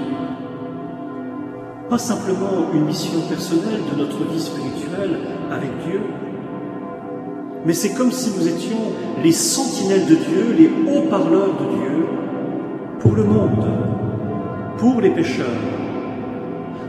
Pas 1.88 2.00
simplement 2.00 2.72
une 2.74 2.86
mission 2.86 3.22
personnelle 3.30 3.82
de 3.92 4.00
notre 4.02 4.24
vie 4.26 4.40
spirituelle 4.40 5.20
avec 5.52 5.70
Dieu, 5.86 6.02
mais 7.66 7.74
c'est 7.74 7.94
comme 7.94 8.12
si 8.12 8.32
nous 8.38 8.48
étions 8.48 8.92
les 9.24 9.32
sentinelles 9.32 10.08
de 10.08 10.16
Dieu, 10.16 10.56
les 10.58 10.92
haut-parleurs 10.92 11.54
de 11.54 11.76
Dieu 11.78 12.06
pour 13.00 13.14
le 13.14 13.24
monde, 13.24 13.68
pour 14.78 15.00
les 15.00 15.12
pécheurs, 15.12 15.46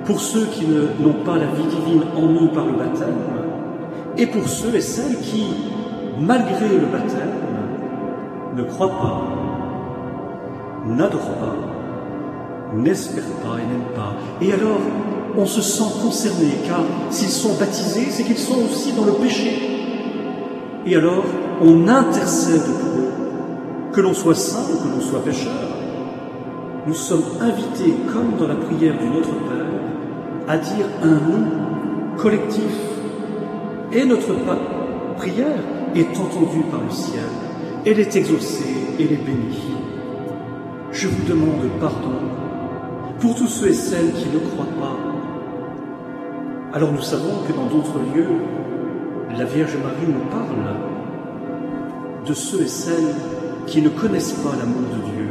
pour 0.07 0.18
ceux 0.18 0.46
qui 0.46 0.66
n'ont 0.66 1.24
pas 1.24 1.37
la 1.37 1.46
vie 1.46 1.64
divine 1.64 2.05
en 2.16 2.42
eux 2.42 2.48
par 2.55 2.64
le 2.64 2.72
baptême, 2.72 3.14
et 4.16 4.27
pour 4.27 4.48
ceux 4.48 4.74
et 4.74 4.81
celles 4.81 5.18
qui, 5.18 5.44
malgré 6.20 6.68
le 6.68 6.87
baptême, 6.87 7.33
ne 8.57 8.62
croient 8.62 8.88
pas, 8.88 9.22
n'adorent 10.87 11.38
pas, 11.38 11.57
n'espèrent 12.77 13.24
pas 13.42 13.57
et 13.59 13.66
n'aiment 13.66 13.94
pas. 13.94 14.14
Et 14.40 14.53
alors, 14.53 14.81
on 15.37 15.46
se 15.46 15.61
sent 15.61 16.00
concerné, 16.03 16.53
car 16.66 16.83
s'ils 17.11 17.29
sont 17.29 17.59
baptisés, 17.59 18.07
c'est 18.11 18.22
qu'ils 18.22 18.38
sont 18.38 18.59
aussi 18.64 18.92
dans 18.92 19.05
le 19.05 19.12
péché. 19.12 19.70
Et 20.87 20.96
alors, 20.96 21.24
on 21.61 21.88
intercède 21.88 22.62
pour 22.62 23.00
eux, 23.00 23.12
que 23.92 24.00
l'on 24.00 24.14
soit 24.14 24.35
saint 24.35 24.64
ou 24.72 24.77
que 24.83 24.94
l'on 24.94 25.00
soit 25.00 25.24
pécheur. 25.24 25.53
Nous 26.87 26.94
sommes 26.94 27.24
invités, 27.40 27.94
comme 28.12 28.37
dans 28.38 28.46
la 28.46 28.57
prière 28.57 28.98
du 28.98 29.07
Notre 29.07 29.31
Père, 29.31 29.64
à 30.46 30.59
dire 30.59 30.87
un 31.03 31.14
nous 31.14 32.18
collectif. 32.18 32.77
Et 33.92 34.05
notre 34.05 34.35
prière 35.16 35.62
est 35.94 36.18
entendue 36.18 36.64
par 36.70 36.80
le 36.80 36.90
ciel. 36.90 37.24
Elle 37.87 38.00
est 38.00 38.16
exaucée, 38.16 38.74
elle 38.98 39.12
est 39.12 39.24
bénie. 39.24 39.74
Je 40.92 41.09
vous 41.09 41.28
demande 41.28 41.68
pardon 41.80 42.18
pour 43.20 43.35
tous 43.35 43.46
ceux 43.46 43.68
et 43.68 43.74
celles 43.74 44.12
qui 44.12 44.28
ne 44.28 44.38
croient 44.38 44.66
pas. 44.80 44.96
Alors 46.72 46.92
nous 46.92 47.02
savons 47.02 47.42
que 47.46 47.52
dans 47.52 47.66
d'autres 47.66 47.98
lieux, 48.14 48.40
la 49.37 49.44
Vierge 49.44 49.76
Marie 49.83 50.07
nous 50.07 50.26
parle 50.30 50.76
de 52.26 52.35
ceux 52.35 52.62
et 52.62 52.68
celles 52.68 53.14
qui 53.66 53.83
ne 53.83 53.88
connaissent 53.88 54.33
pas 54.33 54.57
l'amour 54.59 54.83
de 54.83 55.12
Dieu. 55.12 55.28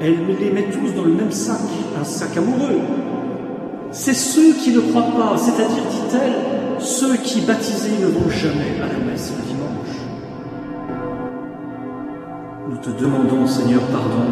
Elle 0.00 0.26
les 0.38 0.50
met 0.50 0.70
tous 0.70 0.94
dans 0.94 1.04
le 1.04 1.12
même 1.12 1.30
sac, 1.30 1.60
un 1.98 2.04
sac 2.04 2.36
amoureux. 2.36 2.80
C'est 3.90 4.14
ceux 4.14 4.52
qui 4.54 4.72
ne 4.72 4.80
croient 4.80 5.10
pas, 5.16 5.36
c'est-à-dire, 5.38 5.82
dit-elle, 5.90 6.65
ceux 6.78 7.16
qui 7.16 7.40
baptisés 7.40 7.98
ne 8.00 8.06
vont 8.06 8.28
jamais 8.28 8.80
à 8.82 8.86
la 8.86 9.10
messe 9.10 9.32
le 9.36 9.42
dimanche. 9.48 9.66
Nous 12.68 12.76
te 12.78 12.90
demandons, 13.00 13.46
Seigneur, 13.46 13.82
pardon 13.82 14.26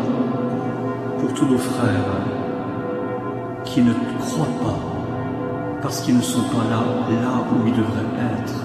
pour 1.20 1.32
tous 1.34 1.46
nos 1.46 1.58
frères 1.58 2.22
qui 3.64 3.82
ne 3.82 3.92
croient 4.20 4.46
pas 4.62 4.78
parce 5.82 6.00
qu'ils 6.00 6.16
ne 6.16 6.22
sont 6.22 6.42
pas 6.42 6.64
là, 6.70 6.82
là 7.22 7.44
où 7.52 7.66
ils 7.66 7.72
devraient 7.72 8.40
être. 8.42 8.64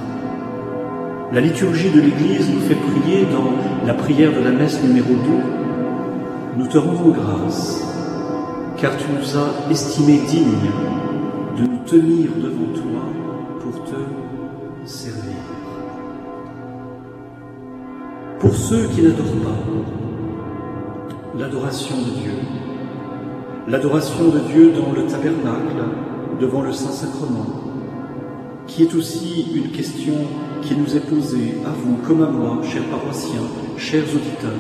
La 1.32 1.42
liturgie 1.42 1.92
de 1.92 2.02
l'Église 2.02 2.50
nous 2.50 2.62
fait 2.62 2.76
prier 2.76 3.26
dans 3.26 3.86
la 3.86 3.94
prière 3.94 4.32
de 4.34 4.40
la 4.40 4.52
messe 4.52 4.82
numéro 4.82 5.14
2. 5.14 5.18
Nous 6.58 6.68
te 6.68 6.78
rendons 6.78 7.12
grâce, 7.12 7.84
car 8.78 8.92
tu 8.98 9.06
nous 9.12 9.38
as 9.38 9.72
estimés 9.72 10.22
dignes 10.28 10.72
de 11.58 11.64
nous 11.64 11.80
tenir 11.86 12.30
devant 12.42 12.74
toi 12.74 13.29
pour 13.62 13.84
te 13.84 13.96
servir. 14.86 15.36
Pour 18.40 18.54
ceux 18.54 18.88
qui 18.88 19.02
n'adorent 19.02 19.44
pas, 19.44 19.60
l'adoration 21.38 21.96
de 21.98 22.12
Dieu, 22.22 22.32
l'adoration 23.68 24.30
de 24.30 24.40
Dieu 24.40 24.72
dans 24.72 24.94
le 24.94 25.08
tabernacle, 25.08 25.84
devant 26.40 26.62
le 26.62 26.72
Saint-Sacrement, 26.72 27.48
qui 28.66 28.84
est 28.84 28.96
aussi 28.96 29.52
une 29.56 29.72
question 29.72 30.14
qui 30.62 30.76
nous 30.76 30.96
est 30.96 31.10
posée 31.10 31.56
à 31.66 31.70
vous 31.70 31.98
comme 32.08 32.24
à 32.24 32.30
moi, 32.30 32.60
chers 32.64 32.86
paroissiens, 32.86 33.42
chers 33.78 34.04
auditeurs. 34.04 34.52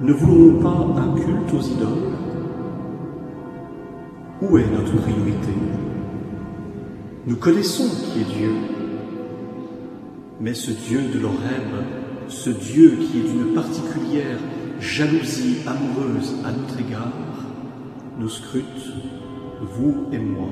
Ne 0.00 0.12
voulons-nous 0.12 0.60
pas 0.60 1.00
un 1.00 1.14
culte 1.14 1.54
aux 1.54 1.62
idoles? 1.62 2.12
Où 4.42 4.58
est 4.58 4.66
notre 4.66 4.96
priorité? 4.96 5.54
Nous 7.24 7.36
connaissons 7.36 7.88
qui 7.88 8.20
est 8.20 8.36
Dieu, 8.36 8.52
mais 10.40 10.54
ce 10.54 10.72
Dieu 10.72 11.02
de 11.14 11.20
l'Oreb, 11.20 11.70
ce 12.26 12.50
Dieu 12.50 12.98
qui 13.00 13.20
est 13.20 13.30
d'une 13.30 13.54
particulière 13.54 14.38
jalousie 14.80 15.58
amoureuse 15.64 16.34
à 16.44 16.50
notre 16.50 16.80
égard, 16.80 17.12
nous 18.18 18.28
scrute 18.28 18.92
vous 19.60 20.08
et 20.10 20.18
moi, 20.18 20.48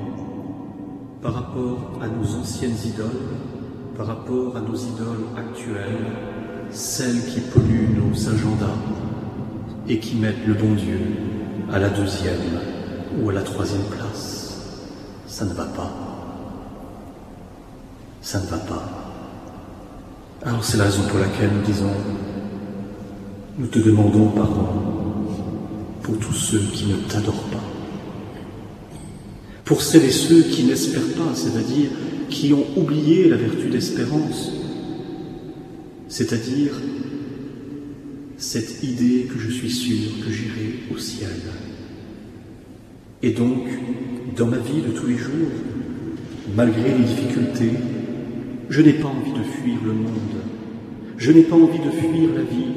par 1.21 1.33
rapport 1.33 1.99
à 2.01 2.07
nos 2.07 2.39
anciennes 2.39 2.77
idoles, 2.85 3.35
par 3.97 4.07
rapport 4.07 4.55
à 4.55 4.61
nos 4.61 4.75
idoles 4.75 5.27
actuelles, 5.35 6.05
celles 6.69 7.25
qui 7.25 7.41
polluent 7.41 7.97
nos 7.97 8.29
agendas 8.29 8.77
et 9.89 9.99
qui 9.99 10.15
mettent 10.15 10.47
le 10.47 10.53
bon 10.53 10.73
Dieu 10.75 11.01
à 11.69 11.79
la 11.79 11.89
deuxième 11.89 12.61
ou 13.21 13.29
à 13.29 13.33
la 13.33 13.41
troisième 13.41 13.83
place. 13.89 14.57
Ça 15.27 15.43
ne 15.43 15.53
va 15.53 15.65
pas. 15.65 16.10
Ça 18.31 18.39
ne 18.39 18.45
va 18.45 18.59
pas. 18.59 18.89
Alors 20.43 20.63
c'est 20.63 20.77
la 20.77 20.85
raison 20.85 21.01
pour 21.09 21.19
laquelle 21.19 21.49
nous 21.53 21.65
disons, 21.65 21.91
nous 23.59 23.67
te 23.67 23.79
demandons 23.79 24.29
pardon 24.29 24.67
pour 26.01 26.17
tous 26.17 26.31
ceux 26.31 26.61
qui 26.71 26.85
ne 26.85 26.95
t'adorent 27.09 27.49
pas 27.51 27.61
pour 29.65 29.81
celles 29.81 30.05
et 30.05 30.11
ceux 30.11 30.43
qui 30.43 30.63
n'espèrent 30.63 31.13
pas, 31.17 31.35
c'est-à-dire 31.35 31.89
qui 32.29 32.53
ont 32.53 32.65
oublié 32.77 33.27
la 33.27 33.35
vertu 33.35 33.67
d'espérance, 33.67 34.53
c'est-à-dire 36.07 36.71
cette 38.37 38.81
idée 38.81 39.27
que 39.29 39.39
je 39.39 39.51
suis 39.51 39.71
sûr 39.71 40.09
que 40.25 40.31
j'irai 40.31 40.79
au 40.93 40.97
ciel. 40.97 41.29
Et 43.23 43.31
donc, 43.31 43.67
dans 44.37 44.47
ma 44.47 44.57
vie 44.57 44.81
de 44.81 44.97
tous 44.97 45.07
les 45.07 45.17
jours, 45.17 45.51
malgré 46.55 46.97
les 46.97 47.03
difficultés, 47.03 47.71
je 48.71 48.81
n'ai 48.81 48.93
pas 48.93 49.09
envie 49.09 49.33
de 49.33 49.43
fuir 49.43 49.79
le 49.83 49.91
monde, 49.91 50.39
je 51.17 51.31
n'ai 51.33 51.41
pas 51.41 51.57
envie 51.57 51.79
de 51.79 51.91
fuir 51.91 52.29
la 52.33 52.41
vie, 52.41 52.71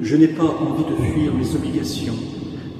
je 0.00 0.14
n'ai 0.14 0.28
pas 0.28 0.44
envie 0.44 0.84
de 0.84 1.12
fuir 1.12 1.34
mes 1.34 1.56
obligations, 1.56 2.14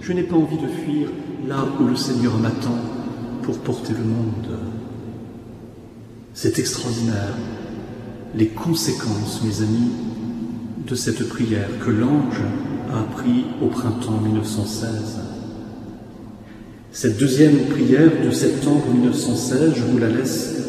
je 0.00 0.12
n'ai 0.12 0.22
pas 0.22 0.36
envie 0.36 0.58
de 0.58 0.68
fuir 0.68 1.08
là 1.48 1.66
où 1.80 1.88
le 1.88 1.96
Seigneur 1.96 2.38
m'attend 2.38 2.78
pour 3.42 3.58
porter 3.58 3.94
le 3.94 4.04
monde. 4.04 4.60
C'est 6.34 6.60
extraordinaire, 6.60 7.34
les 8.36 8.46
conséquences, 8.46 9.42
mes 9.44 9.60
amis, 9.60 9.90
de 10.86 10.94
cette 10.94 11.28
prière 11.28 11.68
que 11.84 11.90
l'ange 11.90 12.42
a 12.92 13.00
appris 13.00 13.44
au 13.60 13.66
printemps 13.66 14.20
1916. 14.20 15.18
Cette 16.92 17.18
deuxième 17.18 17.58
prière 17.70 18.12
de 18.24 18.30
septembre 18.30 18.84
1916, 18.92 19.72
je 19.74 19.82
vous 19.82 19.98
la 19.98 20.08
laisse 20.08 20.61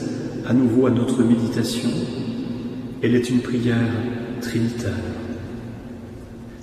à 0.45 0.53
nouveau 0.53 0.87
à 0.87 0.91
notre 0.91 1.23
méditation. 1.23 1.89
Elle 3.01 3.15
est 3.15 3.29
une 3.29 3.39
prière 3.39 3.91
trinitaire. 4.41 4.91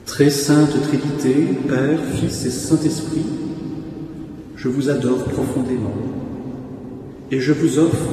Très 0.06 0.30
sainte 0.30 0.80
Trinité, 0.82 1.46
Père, 1.68 2.00
Fils 2.14 2.44
et 2.44 2.50
Saint-Esprit, 2.50 3.24
je 4.56 4.68
vous 4.68 4.90
adore 4.90 5.24
profondément 5.24 5.94
et 7.30 7.40
je 7.40 7.52
vous 7.52 7.78
offre 7.78 8.10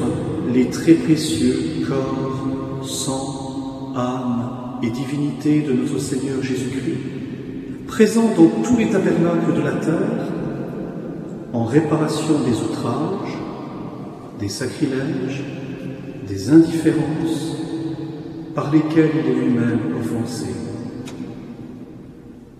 les 0.54 0.70
très 0.70 0.94
précieux 0.94 1.58
corps, 1.88 2.86
sang, 2.86 3.94
âme 3.96 4.80
et 4.84 4.90
divinité 4.90 5.62
de 5.62 5.74
notre 5.74 6.00
Seigneur 6.00 6.42
Jésus-Christ, 6.42 7.88
présents 7.88 8.32
dans 8.38 8.50
tous 8.64 8.78
les 8.78 8.90
tabernacles 8.90 9.54
de 9.56 9.62
la 9.62 9.74
terre, 9.74 10.28
en 11.54 11.66
réparation 11.66 12.40
des 12.46 12.52
outrages, 12.52 13.38
des 14.40 14.50
sacrilèges, 14.50 15.44
des 16.28 16.50
indifférences 16.50 17.56
par 18.54 18.72
lesquels 18.72 19.12
il 19.14 19.32
est 19.32 19.36
lui-même 19.36 19.80
offensé, 20.00 20.48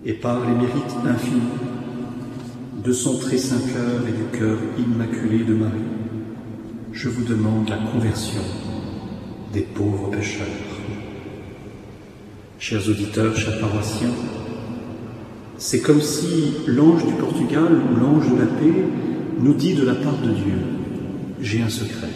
et 0.04 0.12
par 0.12 0.40
les 0.46 0.54
mérites 0.54 0.96
infinis 1.06 1.42
de 2.84 2.92
son 2.92 3.18
très 3.18 3.38
saint 3.38 3.60
cœur 3.60 4.00
et 4.08 4.12
du 4.12 4.38
cœur 4.38 4.58
immaculé 4.78 5.44
de 5.44 5.54
Marie, 5.54 5.72
je 6.92 7.08
vous 7.08 7.24
demande 7.24 7.68
la 7.68 7.78
conversion 7.78 8.40
des 9.52 9.62
pauvres 9.62 10.10
pécheurs. 10.10 10.46
Chers 12.58 12.88
auditeurs, 12.88 13.36
chers 13.36 13.58
paroissiens, 13.60 14.14
c'est 15.58 15.80
comme 15.80 16.00
si 16.00 16.54
l'ange 16.66 17.04
du 17.04 17.12
Portugal 17.14 17.82
ou 17.90 18.00
l'ange 18.00 18.30
de 18.32 18.38
la 18.38 18.46
paix 18.46 18.84
nous 19.40 19.54
dit 19.54 19.74
de 19.74 19.84
la 19.84 19.94
part 19.94 20.18
de 20.18 20.30
Dieu, 20.30 20.77
j'ai 21.40 21.62
un 21.62 21.68
secret. 21.68 22.08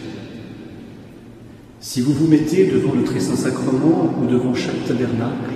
Si 1.79 2.01
vous 2.01 2.13
vous 2.13 2.27
mettez 2.27 2.67
devant 2.67 2.93
le 2.93 3.03
très 3.03 3.19
saint 3.19 3.35
sacrement 3.35 4.15
ou 4.21 4.25
devant 4.25 4.53
chaque 4.53 4.85
tabernacle 4.85 5.53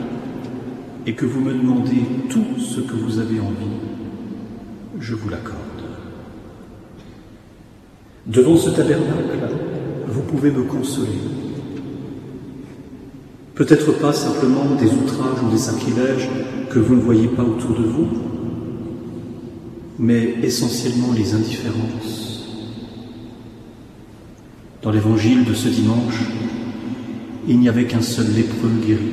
et 1.05 1.13
que 1.13 1.25
vous 1.25 1.39
me 1.39 1.53
demandez 1.53 2.01
tout 2.29 2.59
ce 2.59 2.81
que 2.81 2.93
vous 2.93 3.19
avez 3.19 3.39
envie, 3.39 3.77
je 4.99 5.15
vous 5.15 5.29
l'accorde. 5.29 5.57
Devant 8.25 8.57
ce 8.57 8.69
tabernacle, 8.71 9.39
vous 10.07 10.21
pouvez 10.21 10.51
me 10.51 10.63
consoler. 10.63 11.19
Peut-être 13.55 13.93
pas 13.99 14.11
simplement 14.11 14.75
des 14.79 14.87
outrages 14.87 15.41
ou 15.43 15.49
des 15.49 15.57
sacrilèges 15.57 16.29
que 16.69 16.79
vous 16.79 16.95
ne 16.95 17.01
voyez 17.01 17.27
pas 17.27 17.43
autour 17.43 17.71
de 17.71 17.85
vous, 17.85 18.07
mais 19.97 20.35
essentiellement 20.43 21.13
les 21.15 21.33
indifférences, 21.33 22.26
dans 24.87 24.93
l'évangile 24.93 25.43
de 25.43 25.53
ce 25.53 25.67
dimanche, 25.67 26.21
il 27.45 27.59
n'y 27.59 27.67
avait 27.67 27.87
qu'un 27.87 28.01
seul 28.01 28.27
lépreux 28.33 28.71
guéri 28.87 29.11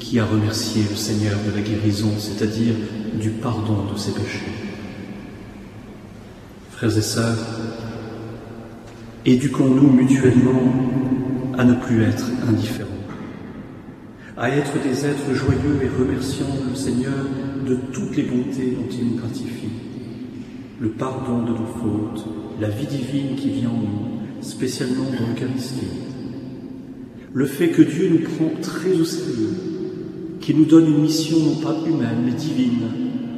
qui 0.00 0.18
a 0.18 0.24
remercié 0.24 0.82
le 0.90 0.96
Seigneur 0.96 1.38
de 1.46 1.54
la 1.56 1.62
guérison, 1.62 2.10
c'est-à-dire 2.18 2.74
du 3.14 3.30
pardon 3.30 3.84
de 3.92 3.96
ses 3.96 4.10
péchés. 4.10 4.50
Frères 6.72 6.98
et 6.98 7.00
sœurs, 7.00 7.38
éduquons-nous 9.24 9.88
mutuellement 9.88 10.72
à 11.56 11.62
ne 11.62 11.74
plus 11.74 12.02
être 12.02 12.26
indifférents, 12.48 12.88
à 14.36 14.50
être 14.50 14.82
des 14.82 15.06
êtres 15.06 15.32
joyeux 15.32 15.78
et 15.80 15.96
remerciant 15.96 16.56
le 16.68 16.74
Seigneur 16.74 17.24
de 17.68 17.76
toutes 17.92 18.16
les 18.16 18.24
bontés 18.24 18.76
dont 18.76 18.88
il 18.90 19.10
nous 19.10 19.16
gratifie, 19.16 19.68
le 20.80 20.88
pardon 20.88 21.44
de 21.44 21.50
nos 21.50 21.66
fautes, 21.80 22.26
la 22.60 22.68
vie 22.68 22.88
divine 22.88 23.36
qui 23.36 23.50
vient 23.50 23.70
en 23.70 23.74
nous, 23.74 24.19
spécialement 24.42 25.04
dans 25.04 25.26
l'Eucharistie. 25.32 25.86
Le 27.32 27.46
fait 27.46 27.68
que 27.68 27.82
Dieu 27.82 28.08
nous 28.08 28.28
prend 28.28 28.50
très 28.60 28.98
au 28.98 29.04
sérieux, 29.04 29.54
qu'il 30.40 30.56
nous 30.56 30.64
donne 30.64 30.86
une 30.86 31.02
mission 31.02 31.38
non 31.38 31.56
pas 31.56 31.76
humaine 31.86 32.22
mais 32.24 32.32
divine, 32.32 32.88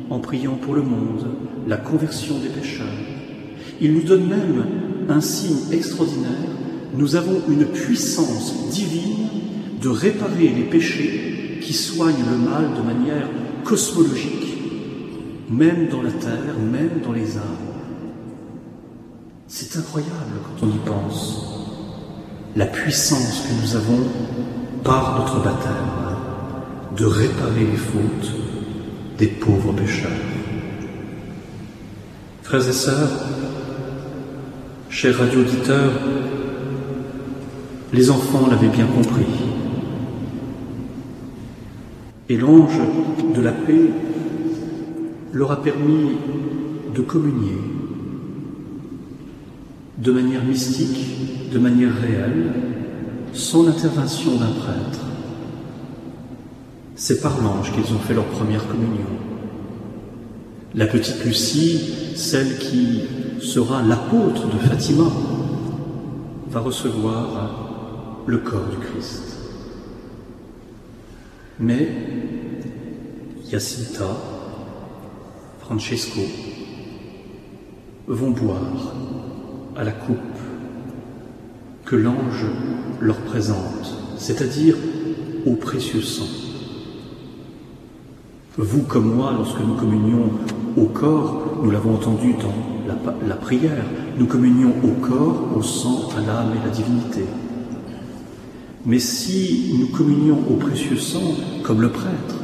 en 0.08 0.18
priant 0.18 0.54
pour 0.54 0.74
le 0.74 0.82
monde, 0.82 1.26
la 1.66 1.76
conversion 1.76 2.38
des 2.38 2.48
pécheurs. 2.48 2.86
Il 3.80 3.94
nous 3.94 4.02
donne 4.02 4.28
même 4.28 4.64
un 5.08 5.20
signe 5.20 5.72
extraordinaire. 5.72 6.30
Nous 6.96 7.16
avons 7.16 7.40
une 7.48 7.66
puissance 7.66 8.70
divine 8.70 9.28
de 9.80 9.88
réparer 9.88 10.48
les 10.48 10.64
péchés 10.64 11.58
qui 11.60 11.72
soignent 11.72 12.24
le 12.30 12.38
mal 12.38 12.70
de 12.76 12.82
manière 12.82 13.28
cosmologique, 13.64 14.58
même 15.50 15.88
dans 15.88 16.02
la 16.02 16.12
terre, 16.12 16.56
même 16.70 17.00
dans 17.04 17.12
les 17.12 17.36
arbres. 17.36 17.71
C'est 19.54 19.76
incroyable 19.76 20.40
quand 20.42 20.66
on 20.66 20.70
y 20.70 20.78
pense. 20.78 21.44
La 22.56 22.64
puissance 22.64 23.42
que 23.46 23.62
nous 23.62 23.76
avons 23.76 24.02
par 24.82 25.18
notre 25.18 25.44
baptême 25.44 25.72
de 26.96 27.04
réparer 27.04 27.66
les 27.70 27.76
fautes 27.76 28.32
des 29.18 29.26
pauvres 29.26 29.74
pécheurs. 29.74 30.10
Frères 32.42 32.66
et 32.66 32.72
sœurs, 32.72 33.10
chers 34.88 35.18
radio-auditeurs, 35.18 36.00
les 37.92 38.10
enfants 38.10 38.48
l'avaient 38.50 38.68
bien 38.68 38.86
compris. 38.86 39.26
Et 42.30 42.38
l'ange 42.38 42.80
de 43.34 43.40
la 43.42 43.52
paix 43.52 43.90
leur 45.34 45.52
a 45.52 45.62
permis 45.62 46.12
de 46.94 47.02
communier 47.02 47.71
de 50.02 50.10
manière 50.10 50.42
mystique, 50.42 51.50
de 51.52 51.58
manière 51.60 51.94
réelle, 51.94 52.52
sans 53.32 53.62
l'intervention 53.62 54.32
d'un 54.36 54.50
prêtre. 54.50 55.00
C'est 56.96 57.20
par 57.20 57.40
l'ange 57.40 57.72
qu'ils 57.72 57.94
ont 57.94 58.00
fait 58.00 58.14
leur 58.14 58.24
première 58.24 58.66
communion. 58.66 59.06
La 60.74 60.86
petite 60.86 61.24
Lucie, 61.24 62.14
celle 62.16 62.58
qui 62.58 63.02
sera 63.40 63.80
l'apôtre 63.82 64.48
de 64.48 64.58
Fatima, 64.58 65.04
va 66.50 66.60
recevoir 66.60 68.24
le 68.26 68.38
corps 68.38 68.66
du 68.70 68.78
Christ. 68.78 69.38
Mais 71.60 71.88
Jacinta, 73.48 74.16
Francesco 75.60 76.22
vont 78.08 78.30
boire 78.30 78.94
à 79.76 79.84
la 79.84 79.92
coupe 79.92 80.16
que 81.84 81.96
l'ange 81.96 82.46
leur 83.00 83.16
présente, 83.16 83.96
c'est-à-dire 84.18 84.76
au 85.46 85.54
précieux 85.54 86.02
sang. 86.02 86.28
Vous 88.58 88.82
comme 88.82 89.14
moi, 89.14 89.32
lorsque 89.36 89.60
nous 89.60 89.74
communions 89.74 90.30
au 90.76 90.84
corps, 90.84 91.60
nous 91.62 91.70
l'avons 91.70 91.94
entendu 91.94 92.34
dans 92.34 92.54
la, 93.26 93.36
prière, 93.36 93.84
nous 94.18 94.26
communions 94.26 94.74
au 94.84 95.06
corps, 95.06 95.48
au 95.56 95.62
sang, 95.62 96.10
à 96.16 96.20
l'âme 96.20 96.52
et 96.54 96.62
à 96.62 96.66
la 96.66 96.70
divinité. 96.70 97.24
Mais 98.84 98.98
si 98.98 99.76
nous 99.78 99.88
communions 99.88 100.38
au 100.50 100.54
précieux 100.54 100.96
sang 100.96 101.34
comme 101.62 101.80
le 101.80 101.90
prêtre, 101.90 102.36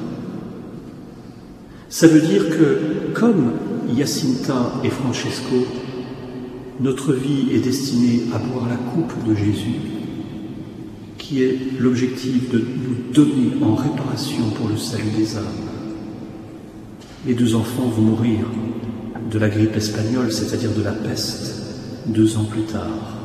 ça 1.88 2.06
veut 2.06 2.20
dire 2.20 2.48
que 2.50 3.12
comme 3.14 3.52
Jacinta 3.96 4.72
et 4.84 4.90
Francesco 4.90 5.66
notre 6.80 7.12
vie 7.12 7.48
est 7.52 7.60
destinée 7.60 8.22
à 8.32 8.38
boire 8.38 8.68
la 8.68 8.76
coupe 8.76 9.12
de 9.26 9.34
Jésus, 9.34 9.80
qui 11.18 11.42
est 11.42 11.58
l'objectif 11.78 12.50
de 12.50 12.58
nous 12.58 13.12
donner 13.12 13.52
en 13.62 13.74
réparation 13.74 14.50
pour 14.56 14.68
le 14.68 14.76
salut 14.76 15.10
des 15.16 15.36
âmes. 15.36 15.44
Les 17.26 17.34
deux 17.34 17.56
enfants 17.56 17.88
vont 17.88 18.02
mourir 18.02 18.46
de 19.30 19.38
la 19.38 19.48
grippe 19.48 19.76
espagnole, 19.76 20.32
c'est-à-dire 20.32 20.70
de 20.72 20.82
la 20.82 20.92
peste, 20.92 21.56
deux 22.06 22.36
ans 22.36 22.44
plus 22.44 22.62
tard, 22.62 23.16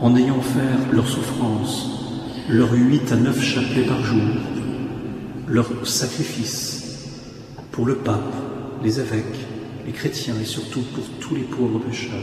en 0.00 0.16
ayant 0.16 0.38
offert 0.38 0.78
leur 0.92 1.08
souffrance, 1.08 1.90
leurs 2.48 2.72
huit 2.72 3.12
à 3.12 3.16
neuf 3.16 3.40
chapelets 3.40 3.86
par 3.86 4.02
jour, 4.02 4.22
leur 5.46 5.86
sacrifice 5.86 7.08
pour 7.70 7.86
le 7.86 7.94
pape, 7.94 8.34
les 8.82 8.98
évêques, 8.98 9.46
chrétiens 9.92 10.34
et 10.40 10.44
surtout 10.44 10.82
pour 10.94 11.04
tous 11.20 11.34
les 11.34 11.42
pauvres 11.42 11.78
pécheurs. 11.78 12.18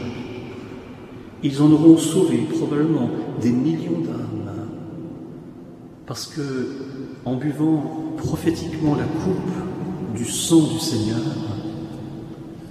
ils 1.42 1.62
en 1.62 1.70
auront 1.70 1.98
sauvé 1.98 2.38
probablement 2.38 3.10
des 3.40 3.50
millions 3.50 4.00
d'âmes. 4.00 4.36
Parce 6.06 6.26
que, 6.26 6.40
en 7.24 7.34
buvant 7.34 8.14
prophétiquement 8.16 8.94
la 8.94 9.04
coupe 9.04 10.16
du 10.16 10.24
sang 10.24 10.62
du 10.62 10.78
Seigneur, 10.78 11.18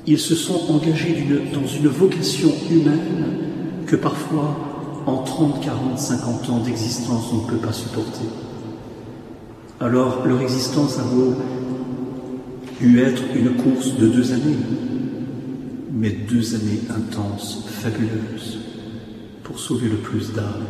ils 0.07 0.19
se 0.19 0.35
sont 0.35 0.71
engagés 0.71 1.25
dans 1.53 1.67
une 1.67 1.87
vocation 1.87 2.49
humaine 2.71 3.25
que 3.87 3.95
parfois, 3.95 4.55
en 5.05 5.17
30, 5.17 5.61
40, 5.61 5.99
50 5.99 6.49
ans 6.49 6.59
d'existence, 6.59 7.25
on 7.33 7.45
ne 7.45 7.47
peut 7.47 7.65
pas 7.67 7.73
supporter. 7.73 8.25
Alors, 9.79 10.25
leur 10.25 10.41
existence 10.41 10.97
a 10.97 11.03
beau 11.03 11.33
eu 12.81 12.99
être 12.99 13.23
une 13.35 13.55
course 13.55 13.97
de 13.97 14.07
deux 14.07 14.31
années, 14.33 14.57
mais 15.91 16.09
deux 16.09 16.55
années 16.55 16.81
intenses, 16.89 17.65
fabuleuses, 17.67 18.59
pour 19.43 19.59
sauver 19.59 19.87
le 19.87 19.97
plus 19.97 20.33
d'âmes. 20.33 20.65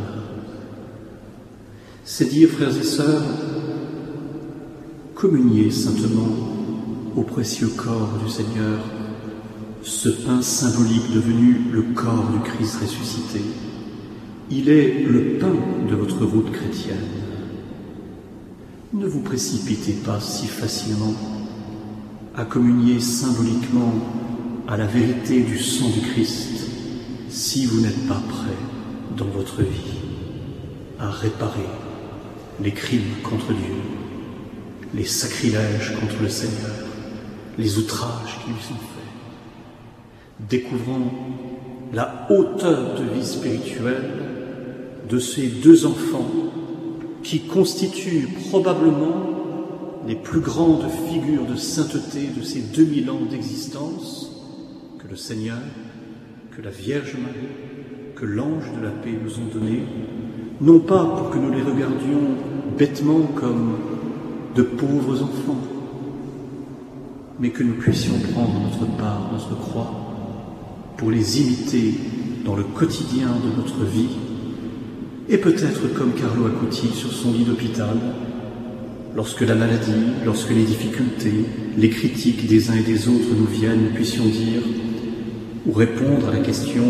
C'est 2.03 2.29
dire, 2.29 2.49
frères 2.49 2.77
et 2.77 2.83
sœurs, 2.83 3.23
communier 5.15 5.71
saintement 5.71 6.29
au 7.15 7.23
précieux 7.23 7.69
corps 7.75 8.19
du 8.23 8.29
Seigneur, 8.29 8.79
ce 9.81 10.09
pain 10.09 10.41
symbolique 10.41 11.11
devenu 11.13 11.57
le 11.71 11.81
corps 11.93 12.29
du 12.31 12.39
Christ 12.39 12.77
ressuscité. 12.81 13.41
Il 14.51 14.69
est 14.69 15.03
le 15.03 15.37
pain 15.39 15.53
de 15.89 15.95
votre 15.95 16.23
route 16.25 16.51
chrétienne. 16.51 16.97
Ne 18.93 19.07
vous 19.07 19.21
précipitez 19.21 19.93
pas 19.93 20.19
si 20.19 20.47
facilement 20.47 21.13
à 22.37 22.43
communier 22.43 22.99
symboliquement 22.99 23.93
à 24.67 24.75
la 24.75 24.85
vérité 24.85 25.41
du 25.41 25.57
sang 25.57 25.89
du 25.89 26.01
Christ 26.01 26.69
si 27.29 27.65
vous 27.65 27.81
n'êtes 27.81 28.07
pas 28.07 28.21
prêt 28.27 28.57
dans 29.15 29.25
votre 29.25 29.61
vie 29.61 29.99
à 30.99 31.09
réparer 31.09 31.69
les 32.61 32.71
crimes 32.71 33.21
contre 33.23 33.47
Dieu, 33.47 33.75
les 34.93 35.05
sacrilèges 35.05 35.93
contre 35.99 36.21
le 36.21 36.29
Seigneur, 36.29 36.71
les 37.57 37.77
outrages 37.77 38.39
qui 38.43 38.51
lui 38.51 38.61
sont 38.61 38.73
faits. 38.73 40.47
Découvrons 40.49 41.11
la 41.93 42.27
hauteur 42.29 42.99
de 42.99 43.13
vie 43.13 43.25
spirituelle 43.25 44.11
de 45.09 45.19
ces 45.19 45.47
deux 45.47 45.85
enfants 45.85 46.31
qui 47.23 47.41
constituent 47.41 48.27
probablement 48.49 49.44
les 50.07 50.15
plus 50.15 50.39
grandes 50.39 50.85
figures 51.09 51.45
de 51.45 51.55
sainteté 51.55 52.27
de 52.35 52.43
ces 52.43 52.59
2000 52.61 53.09
ans 53.09 53.25
d'existence 53.29 54.31
que 54.99 55.07
le 55.07 55.15
Seigneur, 55.15 55.57
que 56.55 56.61
la 56.61 56.69
Vierge 56.69 57.15
Marie, 57.15 57.49
que 58.15 58.25
l'ange 58.25 58.71
de 58.77 58.83
la 58.83 58.91
paix 58.91 59.17
nous 59.21 59.39
ont 59.39 59.53
donnés, 59.53 59.83
non 60.61 60.79
pas 60.79 61.03
pour 61.05 61.31
que 61.31 61.37
nous 61.37 61.51
les 61.51 61.61
regardions 61.61 62.35
bêtement 62.77 63.21
comme 63.35 63.77
de 64.55 64.61
pauvres 64.61 65.23
enfants, 65.23 65.61
mais 67.39 67.49
que 67.49 67.63
nous 67.63 67.73
puissions 67.73 68.17
prendre 68.33 68.59
notre 68.59 68.85
part, 68.97 69.31
notre 69.33 69.57
croix, 69.59 69.91
pour 70.97 71.11
les 71.11 71.41
imiter 71.41 71.93
dans 72.45 72.55
le 72.55 72.63
quotidien 72.63 73.27
de 73.27 73.61
notre 73.61 73.83
vie, 73.83 74.15
et 75.27 75.37
peut-être 75.37 75.93
comme 75.93 76.13
Carlo 76.13 76.45
Acuti 76.45 76.87
sur 76.89 77.11
son 77.11 77.33
lit 77.33 77.43
d'hôpital, 77.43 77.97
lorsque 79.15 79.41
la 79.41 79.55
maladie, 79.55 79.91
lorsque 80.25 80.49
les 80.49 80.63
difficultés, 80.63 81.45
les 81.77 81.89
critiques 81.89 82.47
des 82.47 82.69
uns 82.69 82.75
et 82.75 82.83
des 82.83 83.07
autres 83.07 83.33
nous 83.35 83.47
viennent, 83.47 83.83
nous 83.83 83.95
puissions 83.95 84.25
dire 84.25 84.61
ou 85.65 85.71
répondre 85.71 86.27
à 86.27 86.33
la 86.33 86.39
question 86.39 86.83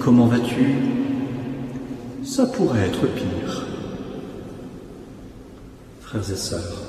Comment 0.00 0.26
vas-tu? 0.26 0.64
Ça 2.24 2.46
pourrait 2.46 2.86
être 2.86 3.06
pire. 3.14 3.66
Frères 6.00 6.30
et 6.30 6.36
sœurs, 6.36 6.82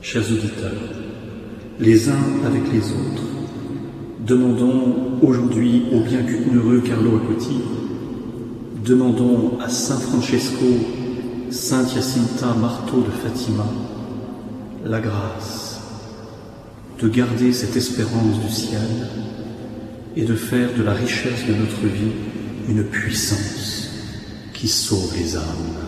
chers 0.00 0.30
auditeurs, 0.30 0.72
les 1.80 2.08
uns 2.08 2.44
avec 2.46 2.62
les 2.72 2.90
autres, 2.92 3.26
demandons 4.24 5.18
aujourd'hui 5.22 5.84
au 5.92 6.00
bienheureux 6.00 6.82
Carlo 6.86 7.16
Acuti, 7.16 7.58
demandons 8.84 9.58
à 9.60 9.68
Saint 9.68 9.98
Francesco, 9.98 10.66
Sainte 11.50 11.92
Jacinta 11.94 12.54
Marteau 12.54 13.00
de 13.00 13.10
Fatima, 13.10 13.66
la 14.88 15.00
grâce 15.00 15.80
de 17.00 17.08
garder 17.08 17.52
cette 17.52 17.76
espérance 17.76 18.40
du 18.40 18.50
ciel 18.50 19.08
et 20.16 20.24
de 20.24 20.34
faire 20.34 20.72
de 20.74 20.82
la 20.82 20.92
richesse 20.92 21.46
de 21.46 21.54
notre 21.54 21.86
vie 21.86 22.12
une 22.68 22.84
puissance 22.84 23.90
qui 24.54 24.68
sauve 24.68 25.14
les 25.16 25.36
âmes. 25.36 25.85